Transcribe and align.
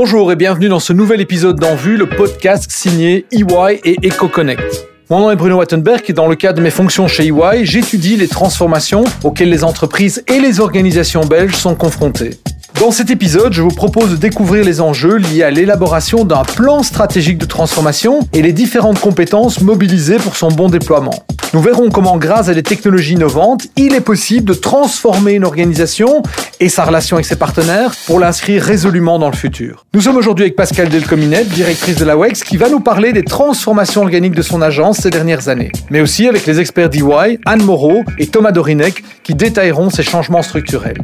Bonjour 0.00 0.30
et 0.30 0.36
bienvenue 0.36 0.68
dans 0.68 0.78
ce 0.78 0.92
nouvel 0.92 1.20
épisode 1.20 1.58
d'En 1.58 1.74
Vue, 1.74 1.96
le 1.96 2.08
podcast 2.08 2.70
signé 2.70 3.26
EY 3.32 3.80
et 3.82 3.96
EcoConnect. 4.06 4.86
Mon 5.10 5.18
nom 5.18 5.30
est 5.32 5.34
Bruno 5.34 5.56
Wattenberg 5.56 6.04
et 6.06 6.12
dans 6.12 6.28
le 6.28 6.36
cadre 6.36 6.58
de 6.58 6.62
mes 6.62 6.70
fonctions 6.70 7.08
chez 7.08 7.26
EY, 7.26 7.64
j'étudie 7.66 8.16
les 8.16 8.28
transformations 8.28 9.02
auxquelles 9.24 9.50
les 9.50 9.64
entreprises 9.64 10.22
et 10.28 10.38
les 10.38 10.60
organisations 10.60 11.24
belges 11.24 11.56
sont 11.56 11.74
confrontées. 11.74 12.38
Dans 12.80 12.92
cet 12.92 13.10
épisode, 13.10 13.52
je 13.52 13.60
vous 13.60 13.74
propose 13.74 14.12
de 14.12 14.16
découvrir 14.16 14.64
les 14.64 14.80
enjeux 14.80 15.16
liés 15.16 15.42
à 15.42 15.50
l'élaboration 15.50 16.24
d'un 16.24 16.44
plan 16.44 16.84
stratégique 16.84 17.36
de 17.36 17.44
transformation 17.44 18.20
et 18.32 18.40
les 18.40 18.52
différentes 18.52 19.00
compétences 19.00 19.60
mobilisées 19.60 20.18
pour 20.18 20.36
son 20.36 20.46
bon 20.46 20.68
déploiement. 20.68 21.24
Nous 21.54 21.60
verrons 21.60 21.90
comment, 21.90 22.18
grâce 22.18 22.48
à 22.48 22.54
des 22.54 22.62
technologies 22.62 23.14
innovantes, 23.14 23.66
il 23.74 23.94
est 23.94 24.00
possible 24.00 24.44
de 24.44 24.54
transformer 24.54 25.32
une 25.32 25.44
organisation 25.44 26.22
et 26.60 26.68
sa 26.68 26.84
relation 26.84 27.16
avec 27.16 27.26
ses 27.26 27.34
partenaires 27.34 27.94
pour 28.06 28.20
l'inscrire 28.20 28.62
résolument 28.62 29.18
dans 29.18 29.30
le 29.30 29.36
futur. 29.36 29.84
Nous 29.92 30.02
sommes 30.02 30.16
aujourd'hui 30.16 30.44
avec 30.44 30.54
Pascal 30.54 30.88
Delcominette, 30.88 31.48
directrice 31.48 31.96
de 31.96 32.04
la 32.04 32.16
WEX, 32.16 32.44
qui 32.44 32.58
va 32.58 32.68
nous 32.68 32.80
parler 32.80 33.12
des 33.12 33.24
transformations 33.24 34.02
organiques 34.02 34.36
de 34.36 34.42
son 34.42 34.62
agence 34.62 34.98
ces 34.98 35.10
dernières 35.10 35.48
années, 35.48 35.72
mais 35.90 36.00
aussi 36.00 36.28
avec 36.28 36.46
les 36.46 36.60
experts 36.60 36.90
d'EY, 36.90 37.40
Anne 37.44 37.62
Moreau 37.64 38.04
et 38.18 38.28
Thomas 38.28 38.52
Dorinec, 38.52 39.02
qui 39.24 39.34
détailleront 39.34 39.90
ces 39.90 40.04
changements 40.04 40.42
structurels. 40.42 40.98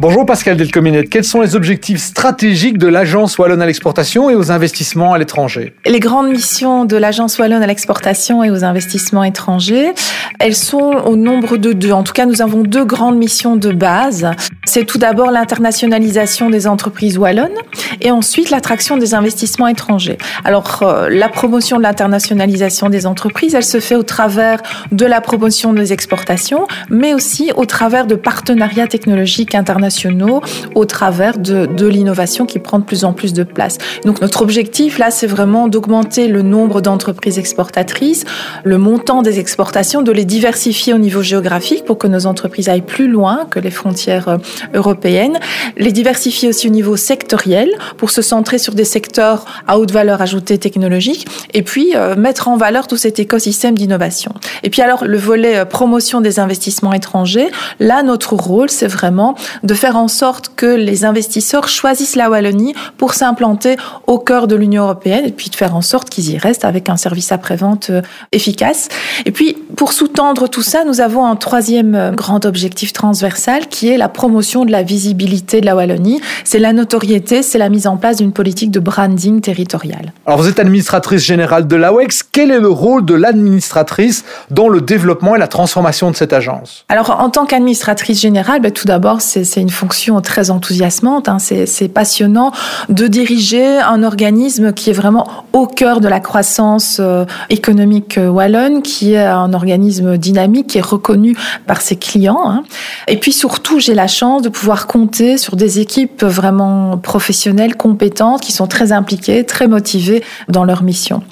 Bonjour 0.00 0.24
Pascal 0.24 0.56
Delcominette, 0.56 1.10
quels 1.10 1.24
sont 1.24 1.42
les 1.42 1.56
objectifs 1.56 2.00
stratégiques 2.00 2.78
de 2.78 2.86
l'Agence 2.86 3.36
Wallonne 3.36 3.60
à 3.60 3.66
l'exportation 3.66 4.30
et 4.30 4.34
aux 4.34 4.50
investissements 4.50 5.12
à 5.12 5.18
l'étranger? 5.18 5.74
Les 5.84 6.00
grandes 6.00 6.30
missions 6.30 6.86
de 6.86 6.96
l'Agence 6.96 7.38
Wallonne 7.38 7.62
à 7.62 7.66
l'exportation 7.66 8.42
et 8.42 8.48
aux 8.48 8.64
investissements 8.64 9.24
étrangers, 9.24 9.92
elles 10.38 10.56
sont 10.56 10.78
au 11.04 11.16
nombre 11.16 11.58
de 11.58 11.74
deux. 11.74 11.92
En 11.92 12.02
tout 12.02 12.14
cas, 12.14 12.24
nous 12.24 12.40
avons 12.40 12.62
deux 12.62 12.86
grandes 12.86 13.18
missions 13.18 13.56
de 13.56 13.72
base. 13.72 14.30
C'est 14.72 14.84
tout 14.84 14.98
d'abord 14.98 15.32
l'internationalisation 15.32 16.48
des 16.48 16.68
entreprises 16.68 17.18
wallonnes 17.18 17.58
et 18.00 18.12
ensuite 18.12 18.50
l'attraction 18.50 18.96
des 18.98 19.14
investissements 19.14 19.66
étrangers. 19.66 20.16
Alors, 20.44 20.82
euh, 20.82 21.08
la 21.10 21.28
promotion 21.28 21.78
de 21.78 21.82
l'internationalisation 21.82 22.88
des 22.88 23.04
entreprises, 23.04 23.56
elle 23.56 23.64
se 23.64 23.80
fait 23.80 23.96
au 23.96 24.04
travers 24.04 24.62
de 24.92 25.04
la 25.04 25.20
promotion 25.20 25.72
des 25.72 25.92
exportations, 25.92 26.68
mais 26.88 27.14
aussi 27.14 27.50
au 27.56 27.64
travers 27.64 28.06
de 28.06 28.14
partenariats 28.14 28.86
technologiques 28.86 29.56
internationaux 29.56 30.40
au 30.76 30.84
travers 30.84 31.36
de, 31.36 31.66
de 31.66 31.86
l'innovation 31.88 32.46
qui 32.46 32.60
prend 32.60 32.78
de 32.78 32.84
plus 32.84 33.04
en 33.04 33.12
plus 33.12 33.32
de 33.32 33.42
place. 33.42 33.76
Donc 34.04 34.20
notre 34.20 34.40
objectif 34.40 34.98
là, 34.98 35.10
c'est 35.10 35.26
vraiment 35.26 35.66
d'augmenter 35.66 36.28
le 36.28 36.42
nombre 36.42 36.80
d'entreprises 36.80 37.40
exportatrices, 37.40 38.24
le 38.62 38.78
montant 38.78 39.22
des 39.22 39.40
exportations, 39.40 40.02
de 40.02 40.12
les 40.12 40.24
diversifier 40.24 40.94
au 40.94 40.98
niveau 40.98 41.22
géographique 41.22 41.84
pour 41.84 41.98
que 41.98 42.06
nos 42.06 42.26
entreprises 42.26 42.68
aillent 42.68 42.82
plus 42.82 43.08
loin 43.08 43.48
que 43.50 43.58
les 43.58 43.72
frontières 43.72 44.38
européennes, 44.74 45.38
les 45.76 45.92
diversifier 45.92 46.48
aussi 46.48 46.68
au 46.68 46.70
niveau 46.70 46.96
sectoriel 46.96 47.70
pour 47.96 48.10
se 48.10 48.22
centrer 48.22 48.58
sur 48.58 48.74
des 48.74 48.84
secteurs 48.84 49.44
à 49.66 49.78
haute 49.78 49.90
valeur 49.90 50.22
ajoutée 50.22 50.58
technologique 50.58 51.26
et 51.54 51.62
puis 51.62 51.92
euh, 51.94 52.16
mettre 52.16 52.48
en 52.48 52.56
valeur 52.56 52.86
tout 52.86 52.96
cet 52.96 53.18
écosystème 53.18 53.76
d'innovation. 53.76 54.32
Et 54.62 54.70
puis 54.70 54.82
alors 54.82 55.04
le 55.04 55.18
volet 55.18 55.58
euh, 55.58 55.64
promotion 55.64 56.20
des 56.20 56.38
investissements 56.38 56.92
étrangers, 56.92 57.50
là 57.78 58.02
notre 58.02 58.34
rôle 58.34 58.70
c'est 58.70 58.86
vraiment 58.86 59.34
de 59.62 59.74
faire 59.74 59.96
en 59.96 60.08
sorte 60.08 60.52
que 60.56 60.66
les 60.66 61.04
investisseurs 61.04 61.68
choisissent 61.68 62.16
la 62.16 62.30
Wallonie 62.30 62.74
pour 62.96 63.14
s'implanter 63.14 63.76
au 64.06 64.18
cœur 64.18 64.46
de 64.46 64.56
l'Union 64.56 64.84
européenne 64.84 65.24
et 65.24 65.32
puis 65.32 65.50
de 65.50 65.56
faire 65.56 65.74
en 65.74 65.82
sorte 65.82 66.10
qu'ils 66.10 66.30
y 66.30 66.38
restent 66.38 66.64
avec 66.64 66.88
un 66.88 66.96
service 66.96 67.32
après-vente 67.32 67.90
euh, 67.90 68.02
efficace. 68.32 68.88
Et 69.24 69.30
puis, 69.30 69.56
pour 69.76 69.92
sous-tendre 69.92 70.48
tout 70.48 70.62
ça, 70.62 70.84
nous 70.84 71.00
avons 71.00 71.24
un 71.24 71.36
troisième 71.36 71.94
euh, 71.94 72.10
grand 72.10 72.44
objectif 72.44 72.92
transversal 72.92 73.68
qui 73.68 73.88
est 73.88 73.96
la 73.96 74.08
promotion 74.08 74.49
de 74.50 74.72
la 74.72 74.82
visibilité 74.82 75.60
de 75.60 75.66
la 75.66 75.76
Wallonie. 75.76 76.20
C'est 76.44 76.58
la 76.58 76.72
notoriété, 76.72 77.42
c'est 77.42 77.58
la 77.58 77.68
mise 77.68 77.86
en 77.86 77.96
place 77.96 78.16
d'une 78.16 78.32
politique 78.32 78.70
de 78.70 78.80
branding 78.80 79.40
territorial. 79.40 80.12
Alors, 80.26 80.40
vous 80.40 80.48
êtes 80.48 80.58
administratrice 80.58 81.24
générale 81.24 81.66
de 81.68 81.76
l'AWEX. 81.76 82.24
Quel 82.30 82.50
est 82.50 82.58
le 82.58 82.68
rôle 82.68 83.04
de 83.04 83.14
l'administratrice 83.14 84.24
dans 84.50 84.68
le 84.68 84.80
développement 84.80 85.36
et 85.36 85.38
la 85.38 85.46
transformation 85.46 86.10
de 86.10 86.16
cette 86.16 86.32
agence? 86.32 86.84
Alors, 86.88 87.10
en 87.20 87.30
tant 87.30 87.46
qu'administratrice 87.46 88.20
générale, 88.20 88.60
ben, 88.60 88.72
tout 88.72 88.86
d'abord, 88.86 89.20
c'est 89.20 89.60
une 89.60 89.70
fonction 89.70 90.20
très 90.20 90.50
enthousiasmante. 90.50 91.28
Hein. 91.28 91.38
C'est 91.38 91.88
passionnant 91.88 92.52
de 92.88 93.06
diriger 93.06 93.78
un 93.78 94.02
organisme 94.02 94.72
qui 94.72 94.90
est 94.90 94.94
vraiment 94.94 95.26
au 95.52 95.66
cœur 95.66 96.00
de 96.00 96.08
la 96.08 96.20
croissance 96.20 96.98
euh, 97.00 97.24
économique 97.48 98.18
euh, 98.18 98.28
wallonne, 98.28 98.82
qui 98.82 99.12
est 99.12 99.24
un 99.24 99.52
organisme 99.52 100.16
dynamique, 100.16 100.68
qui 100.68 100.78
est 100.78 100.86
reconnu 100.86 101.36
par 101.66 101.80
ses 101.80 101.96
clients. 101.96 102.42
Hein. 102.44 102.62
Et 103.08 103.16
puis 103.16 103.32
surtout, 103.32 103.78
j'ai 103.78 103.94
la 103.94 104.06
chance 104.06 104.39
de 104.40 104.48
pouvoir 104.48 104.86
compter 104.86 105.38
sur 105.38 105.56
des 105.56 105.80
équipes 105.80 106.24
vraiment 106.24 106.98
professionnelles, 106.98 107.76
compétentes, 107.76 108.40
qui 108.40 108.52
sont 108.52 108.66
très 108.66 108.92
impliquées, 108.92 109.44
très 109.44 109.68
motivées 109.68 110.22
dans 110.48 110.64
leur 110.64 110.82
mission. 110.82 111.22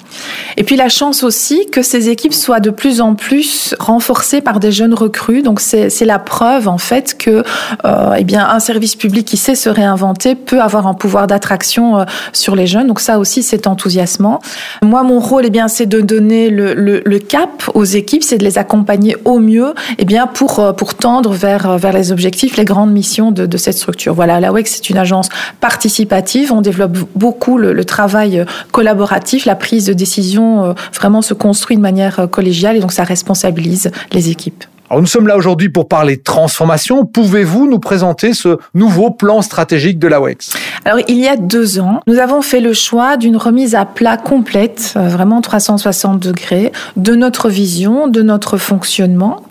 Et 0.57 0.63
puis 0.63 0.75
la 0.75 0.89
chance 0.89 1.23
aussi 1.23 1.67
que 1.71 1.81
ces 1.81 2.09
équipes 2.09 2.33
soient 2.33 2.59
de 2.59 2.69
plus 2.69 3.01
en 3.01 3.15
plus 3.15 3.75
renforcées 3.79 4.41
par 4.41 4.59
des 4.59 4.71
jeunes 4.71 4.93
recrues. 4.93 5.41
Donc 5.41 5.59
c'est 5.59 6.05
la 6.05 6.19
preuve 6.19 6.67
en 6.67 6.77
fait 6.77 7.17
que 7.17 7.43
euh, 7.85 8.15
eh 8.17 8.23
bien 8.23 8.47
un 8.47 8.59
service 8.59 8.95
public 8.95 9.25
qui 9.25 9.37
sait 9.37 9.55
se 9.55 9.69
réinventer 9.69 10.35
peut 10.35 10.61
avoir 10.61 10.87
un 10.87 10.93
pouvoir 10.93 11.27
d'attraction 11.27 11.99
euh, 11.99 12.05
sur 12.33 12.55
les 12.55 12.67
jeunes. 12.67 12.87
Donc 12.87 12.99
ça 12.99 13.19
aussi 13.19 13.43
c'est 13.43 13.67
enthousiasmant. 13.67 14.39
Moi 14.81 15.03
mon 15.03 15.19
rôle 15.19 15.45
eh 15.45 15.49
bien 15.49 15.67
c'est 15.67 15.85
de 15.85 16.01
donner 16.01 16.49
le, 16.49 16.73
le, 16.73 17.19
cap 17.19 17.69
aux 17.73 17.83
équipes, 17.83 18.23
c'est 18.23 18.37
de 18.37 18.45
les 18.45 18.57
accompagner 18.57 19.15
au 19.25 19.39
mieux 19.39 19.73
eh 19.97 20.05
bien 20.05 20.25
pour 20.25 20.59
euh, 20.59 20.73
pour 20.73 20.95
tendre 20.95 21.33
vers 21.33 21.77
vers 21.77 21.93
les 21.93 22.11
objectifs, 22.11 22.57
les 22.57 22.65
grandes 22.65 22.91
missions 22.91 22.98
de, 23.31 23.45
de 23.45 23.57
cette 23.57 23.77
structure. 23.77 24.13
Voilà, 24.13 24.39
la 24.39 24.51
WEX 24.51 24.75
c'est 24.75 24.89
une 24.89 24.97
agence 24.97 25.29
participative. 25.59 26.51
On 26.51 26.61
développe 26.61 26.97
beaucoup 27.15 27.57
le, 27.57 27.85
travail 27.85 28.45
collaboratif, 28.71 29.45
la 29.45 29.55
prise 29.55 29.85
de 29.85 29.93
décision 29.93 30.63
euh, 30.63 30.73
vraiment 30.93 31.21
se 31.21 31.33
construit 31.33 31.77
de 31.77 31.81
manière 31.81 32.19
euh, 32.19 32.27
collégiale 32.27 32.75
et 32.77 32.79
donc 32.79 32.91
ça 32.91 33.03
responsabilise 33.03 33.91
les 34.11 34.29
équipes. 34.29 34.63
Alors 34.91 35.01
nous 35.01 35.07
sommes 35.07 35.27
là 35.27 35.37
aujourd'hui 35.37 35.69
pour 35.69 35.87
parler 35.87 36.17
transformation. 36.17 37.05
Pouvez-vous 37.05 37.69
nous 37.69 37.77
présenter 37.77 38.33
ce 38.33 38.57
nouveau 38.73 39.11
plan 39.11 39.43
stratégique 39.43 39.99
de 39.99 40.07
la 40.07 40.19
WEX 40.19 40.53
Alors 40.83 40.99
il 41.07 41.17
y 41.17 41.27
a 41.27 41.37
deux 41.37 41.79
ans, 41.79 41.99
nous 42.07 42.17
avons 42.17 42.41
fait 42.41 42.59
le 42.59 42.73
choix 42.73 43.15
d'une 43.15 43.37
remise 43.37 43.75
à 43.75 43.85
plat 43.85 44.17
complète, 44.17 44.95
euh, 44.97 45.07
vraiment 45.07 45.41
360 45.41 46.19
degrés, 46.19 46.71
de 46.97 47.13
notre 47.13 47.49
vision, 47.49 48.07
de 48.07 48.23
notre 48.23 48.57
fonctionnement, 48.57 49.43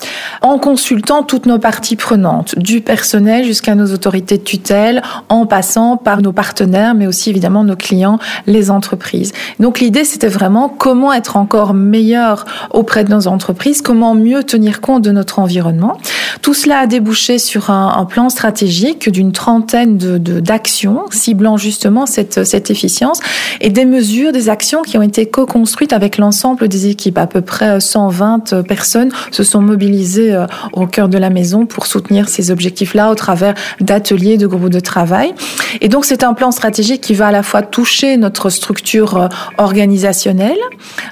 en 0.43 0.59
consultant 0.59 1.23
toutes 1.23 1.47
nos 1.47 1.61
parties 1.61 1.95
prenantes, 1.95 2.59
du 2.59 2.81
personnel 2.81 3.45
jusqu'à 3.45 3.77
nos 3.77 3.95
autorités 3.95 4.39
de 4.39 4.43
tutelle, 4.43 5.03
en 5.29 5.47
passant 5.47 5.97
par 5.97 6.21
nos 6.21 6.33
partenaires, 6.33 6.97
mais 6.97 7.07
aussi 7.07 7.31
évidemment 7.31 7.63
nos 7.63 7.77
clients, 7.77 8.19
les 8.49 8.73
entreprises. 8.73 9.33
Donc 9.61 9.79
l'idée 9.79 10.03
c'était 10.03 10.27
vraiment 10.27 10.69
comment 10.69 11.13
être 11.13 11.37
encore 11.37 11.75
meilleur 11.75 12.45
auprès 12.73 13.05
de 13.05 13.15
nos 13.15 13.29
entreprises, 13.29 13.83
comment 13.83 14.17
mieux 14.17 14.43
tenir 14.43 14.81
compte 14.81 15.03
de 15.03 15.13
notre 15.13 15.28
environnement. 15.37 15.99
Tout 16.43 16.55
cela 16.55 16.81
a 16.81 16.87
débouché 16.87 17.39
sur 17.39 17.71
un, 17.71 18.07
plan 18.09 18.31
stratégique 18.31 19.11
d'une 19.11 19.33
trentaine 19.33 19.99
de, 19.99 20.19
d'actions 20.41 21.03
ciblant 21.11 21.57
justement 21.57 22.07
cette, 22.07 22.45
cette 22.45 22.71
efficience 22.71 23.21
et 23.61 23.71
des 23.71 23.85
mesures, 23.85 24.33
des 24.33 24.49
actions 24.49 24.83
qui 24.83 24.97
ont 24.97 25.03
été 25.03 25.27
co-construites 25.27 25.93
avec 25.93 26.17
l'ensemble 26.17 26.69
des 26.69 26.87
équipes. 26.87 27.19
À 27.19 27.27
peu 27.27 27.41
près 27.41 27.81
120 27.81 28.63
personnes 28.63 29.11
se 29.31 29.43
sont 29.43 29.61
mobilisées 29.61 30.35
euh, 30.35 30.47
au 30.73 30.87
cœur 30.87 31.09
de 31.09 31.19
la 31.19 31.31
maison 31.31 31.67
pour 31.67 31.87
soutenir 31.87 32.29
ces 32.29 32.51
objectifs-là 32.51 33.11
au 33.11 33.15
travers 33.15 33.55
d'ateliers, 33.81 34.37
de 34.37 34.47
groupes 34.47 34.71
de 34.71 34.81
travail. 34.81 35.35
Et 35.81 35.89
donc 35.89 36.05
c'est 36.05 36.23
un 36.25 36.35
plan 36.35 36.51
stratégique 36.51 37.01
qui 37.01 37.15
va 37.15 37.29
à 37.29 37.33
la 37.33 37.43
fois 37.43 37.63
toucher 37.63 38.17
notre 38.17 38.51
structure 38.51 39.17
euh, 39.17 39.29
organisationnelle 39.59 40.59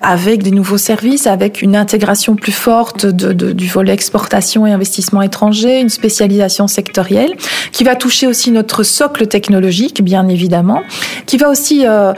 avec 0.02 0.42
des 0.42 0.50
nouveaux 0.50 0.78
services, 0.78 1.26
avec 1.26 1.62
une 1.62 1.76
intégration 1.76 2.36
plus 2.36 2.52
forte 2.52 3.06
de, 3.06 3.32
du 3.52 3.68
volet 3.68 3.92
exportation 4.06 4.68
et 4.68 4.70
investissement 4.70 5.20
étranger, 5.20 5.80
une 5.80 5.88
spécialisation 5.88 6.68
sectorielle, 6.68 7.34
qui 7.72 7.82
va 7.82 7.96
toucher 7.96 8.28
aussi 8.28 8.52
notre 8.52 8.84
socle 8.84 9.26
technologique, 9.26 10.02
bien 10.02 10.28
évidemment, 10.28 10.82
qui 11.26 11.36
va 11.36 11.48
aussi 11.48 11.84
euh, 11.84 12.12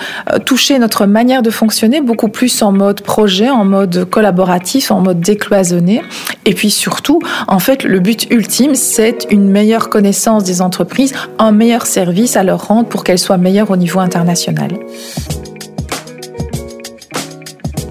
toucher 0.44 0.78
notre 0.78 1.06
manière 1.06 1.40
de 1.40 1.48
fonctionner 1.48 2.02
beaucoup 2.02 2.28
plus 2.28 2.60
en 2.62 2.72
mode 2.72 3.00
projet, 3.00 3.48
en 3.48 3.64
mode 3.64 4.04
collaboratif, 4.04 4.90
en 4.90 5.00
mode 5.00 5.20
décloisonné. 5.20 6.02
Et 6.44 6.52
puis 6.52 6.70
surtout, 6.70 7.20
en 7.46 7.58
fait, 7.58 7.84
le 7.84 8.00
but 8.00 8.26
ultime, 8.30 8.74
c'est 8.74 9.26
une 9.30 9.48
meilleure 9.48 9.88
connaissance 9.88 10.44
des 10.44 10.60
entreprises, 10.60 11.14
un 11.38 11.52
meilleur 11.52 11.86
service 11.86 12.36
à 12.36 12.42
leur 12.42 12.68
rendre 12.68 12.88
pour 12.88 13.02
qu'elles 13.02 13.18
soient 13.18 13.38
meilleures 13.38 13.70
au 13.70 13.76
niveau 13.76 14.00
international. 14.00 14.72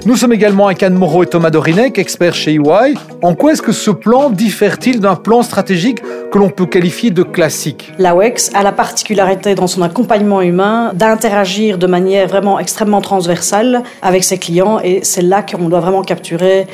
Nous 0.08 0.16
sommes 0.16 0.32
également 0.32 0.68
avec 0.68 0.82
Anne 0.84 0.94
Moreau 0.94 1.24
et 1.24 1.28
Thomas 1.28 1.50
Dorinec, 1.50 2.00
experts 2.00 2.34
chez 2.34 2.54
EY. 2.54 2.94
En 3.22 3.36
quoi 3.36 3.52
est-ce 3.52 3.62
que 3.62 3.74
ce 3.74 3.92
plan 3.92 4.30
diffère-t-il 4.30 5.02
d'un 5.02 5.16
plan 5.16 5.44
stratégique 5.44 6.00
que 6.32 6.38
l'on 6.38 6.50
peut 6.50 6.66
qualifier 6.66 7.10
de 7.10 7.24
classique? 7.24 7.92
La 8.00 8.16
WEX 8.16 8.52
a 8.54 8.64
la 8.64 8.72
particularité 8.72 9.54
dans 9.54 9.68
son 9.68 9.82
accompagnement 9.82 10.42
humain 10.42 10.94
d'interagir 10.94 11.78
de 11.78 11.88
manière 11.88 12.26
vraiment 12.30 12.58
extrêmement 12.58 13.02
transversale 13.02 13.84
avec 14.02 14.24
ses 14.24 14.38
clients 14.38 14.80
et 14.82 15.02
c'est 15.04 15.22
là 15.22 15.42
qu'on 15.44 15.68
doit 15.68 15.82
vraiment 15.82 16.04
capturer 16.04 16.68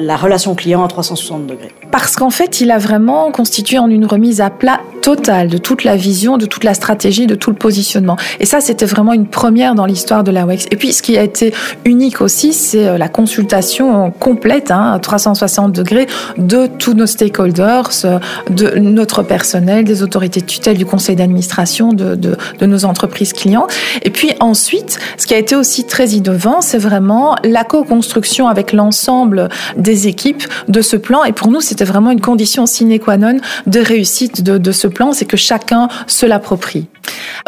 la 0.00 0.16
relation 0.16 0.54
client 0.54 0.84
à 0.84 0.88
360 0.88 1.46
degrés. 1.46 1.72
Parce 1.90 2.16
qu'en 2.16 2.30
fait, 2.30 2.60
il 2.60 2.70
a 2.70 2.78
vraiment 2.78 3.30
constitué 3.30 3.78
en 3.78 3.88
une 3.88 4.06
remise 4.06 4.40
à 4.40 4.50
plat 4.50 4.80
totale 5.02 5.48
de 5.48 5.58
toute 5.58 5.84
la 5.84 5.96
vision, 5.96 6.38
de 6.38 6.46
toute 6.46 6.64
la 6.64 6.74
stratégie, 6.74 7.26
de 7.26 7.34
tout 7.34 7.50
le 7.50 7.56
positionnement. 7.56 8.16
Et 8.38 8.46
ça, 8.46 8.60
c'était 8.60 8.86
vraiment 8.86 9.12
une 9.12 9.26
première 9.26 9.74
dans 9.74 9.86
l'histoire 9.86 10.24
de 10.24 10.30
la 10.30 10.46
WEX. 10.46 10.66
Et 10.70 10.76
puis, 10.76 10.92
ce 10.92 11.02
qui 11.02 11.18
a 11.18 11.22
été 11.22 11.52
unique 11.84 12.20
aussi, 12.20 12.52
c'est 12.52 12.86
euh, 12.86 12.98
la 12.98 13.08
consultation 13.08 14.10
complète, 14.10 14.70
hein, 14.70 14.98
360 15.00 15.72
degrés, 15.72 16.06
de 16.38 16.66
tous 16.66 16.94
nos 16.94 17.06
stakeholders, 17.06 17.90
euh, 18.04 18.18
de 18.50 18.78
notre 18.78 19.22
personnel, 19.22 19.84
des 19.84 20.02
autorités 20.02 20.40
de 20.40 20.46
tutelle, 20.46 20.78
du 20.78 20.86
conseil 20.86 21.16
d'administration, 21.16 21.92
de 21.92 22.36
nos 22.62 22.84
entreprises 22.84 23.32
clients. 23.32 23.66
Et 24.02 24.10
puis 24.10 24.32
ensuite, 24.40 24.98
ce 25.16 25.26
qui 25.26 25.34
a 25.34 25.38
été 25.38 25.56
aussi 25.56 25.84
très 25.84 26.08
innovant, 26.08 26.60
c'est 26.60 26.78
vraiment 26.78 27.36
la 27.44 27.64
co-construction 27.64 28.48
avec 28.48 28.72
l'ensemble 28.72 29.48
des 29.76 29.89
équipes 30.06 30.42
de 30.68 30.82
ce 30.82 30.96
plan. 30.96 31.24
Et 31.24 31.32
pour 31.32 31.48
nous, 31.48 31.60
c'était 31.60 31.84
vraiment 31.84 32.10
une 32.10 32.20
condition 32.20 32.66
sine 32.66 32.98
qua 32.98 33.16
non 33.16 33.38
de 33.66 33.80
réussite 33.80 34.42
de, 34.42 34.58
de 34.58 34.72
ce 34.72 34.86
plan, 34.86 35.12
c'est 35.12 35.26
que 35.26 35.36
chacun 35.36 35.88
se 36.06 36.26
l'approprie. 36.26 36.86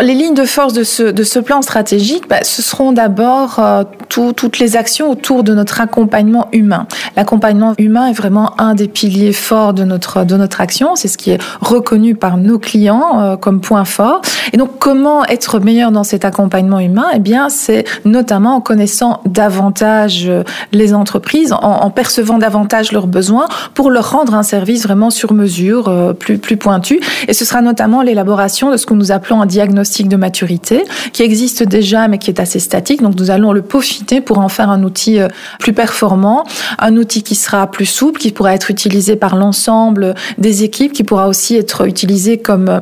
Les 0.00 0.14
lignes 0.14 0.34
de 0.34 0.44
force 0.44 0.72
de 0.72 0.84
ce, 0.84 1.38
plan 1.38 1.60
stratégique, 1.60 2.24
bah, 2.28 2.42
ce 2.42 2.62
seront 2.62 2.92
d'abord 2.92 3.58
euh, 3.58 3.84
toutes 4.08 4.58
les 4.58 4.76
actions 4.76 5.10
autour 5.10 5.42
de 5.44 5.54
notre 5.54 5.80
accompagnement 5.80 6.48
humain. 6.52 6.86
L'accompagnement 7.16 7.74
humain 7.78 8.06
est 8.06 8.12
vraiment 8.12 8.58
un 8.60 8.74
des 8.74 8.88
piliers 8.88 9.32
forts 9.32 9.74
de 9.74 9.84
notre, 9.84 10.24
de 10.24 10.36
notre 10.36 10.60
action. 10.60 10.96
C'est 10.96 11.08
ce 11.08 11.18
qui 11.18 11.30
est 11.30 11.38
reconnu 11.60 12.14
par 12.14 12.36
nos 12.36 12.58
clients 12.58 13.20
euh, 13.20 13.36
comme 13.36 13.60
point 13.60 13.84
fort. 13.84 14.22
Et 14.52 14.56
donc, 14.56 14.78
comment 14.78 15.24
être 15.26 15.58
meilleur 15.58 15.92
dans 15.92 16.04
cet 16.04 16.24
accompagnement 16.24 16.80
humain? 16.80 17.06
Eh 17.14 17.18
bien, 17.18 17.48
c'est 17.48 17.84
notamment 18.04 18.56
en 18.56 18.60
connaissant 18.60 19.20
davantage 19.26 20.24
euh, 20.26 20.42
les 20.72 20.94
entreprises, 20.94 21.52
en, 21.52 21.90
percevant 21.90 22.38
davantage 22.38 22.92
leurs 22.92 23.06
besoins 23.06 23.46
pour 23.74 23.90
leur 23.90 24.10
rendre 24.10 24.34
un 24.34 24.42
service 24.42 24.84
vraiment 24.84 25.10
sur 25.10 25.34
mesure, 25.34 26.14
plus, 26.18 26.38
plus 26.38 26.56
pointu. 26.56 27.00
Et 27.28 27.34
ce 27.34 27.44
sera 27.44 27.60
notamment 27.60 28.02
l'élaboration 28.02 28.70
de 28.70 28.76
ce 28.76 28.86
que 28.86 28.94
nous 28.94 29.12
appelons 29.12 29.41
un 29.42 29.46
diagnostic 29.46 30.08
de 30.08 30.16
maturité, 30.16 30.84
qui 31.12 31.22
existe 31.22 31.62
déjà, 31.62 32.08
mais 32.08 32.18
qui 32.18 32.30
est 32.30 32.40
assez 32.40 32.58
statique. 32.58 33.02
Donc, 33.02 33.18
nous 33.18 33.30
allons 33.30 33.52
le 33.52 33.62
peaufiner 33.62 34.20
pour 34.20 34.38
en 34.38 34.48
faire 34.48 34.70
un 34.70 34.82
outil 34.82 35.20
euh, 35.20 35.28
plus 35.58 35.72
performant, 35.72 36.44
un 36.78 36.96
outil 36.96 37.22
qui 37.22 37.34
sera 37.34 37.70
plus 37.70 37.86
souple, 37.86 38.20
qui 38.20 38.32
pourra 38.32 38.54
être 38.54 38.70
utilisé 38.70 39.16
par 39.16 39.36
l'ensemble 39.36 40.14
des 40.38 40.64
équipes, 40.64 40.92
qui 40.92 41.04
pourra 41.04 41.28
aussi 41.28 41.56
être 41.56 41.86
utilisé 41.86 42.38
comme, 42.38 42.80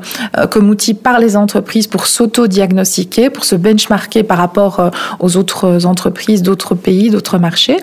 comme 0.51 0.69
outil 0.71 0.95
par 0.95 1.19
les 1.19 1.37
entreprises 1.37 1.87
pour 1.87 2.07
s'auto-diagnostiquer, 2.07 3.31
pour 3.31 3.45
se 3.45 3.57
benchmarker 3.57 4.23
par 4.23 4.39
rapport 4.39 4.91
aux 5.19 5.37
autres 5.37 5.87
entreprises 5.87 6.43
d'autres 6.43 6.75
pays, 6.75 7.11
d'autres 7.11 7.39
marchés. 7.39 7.79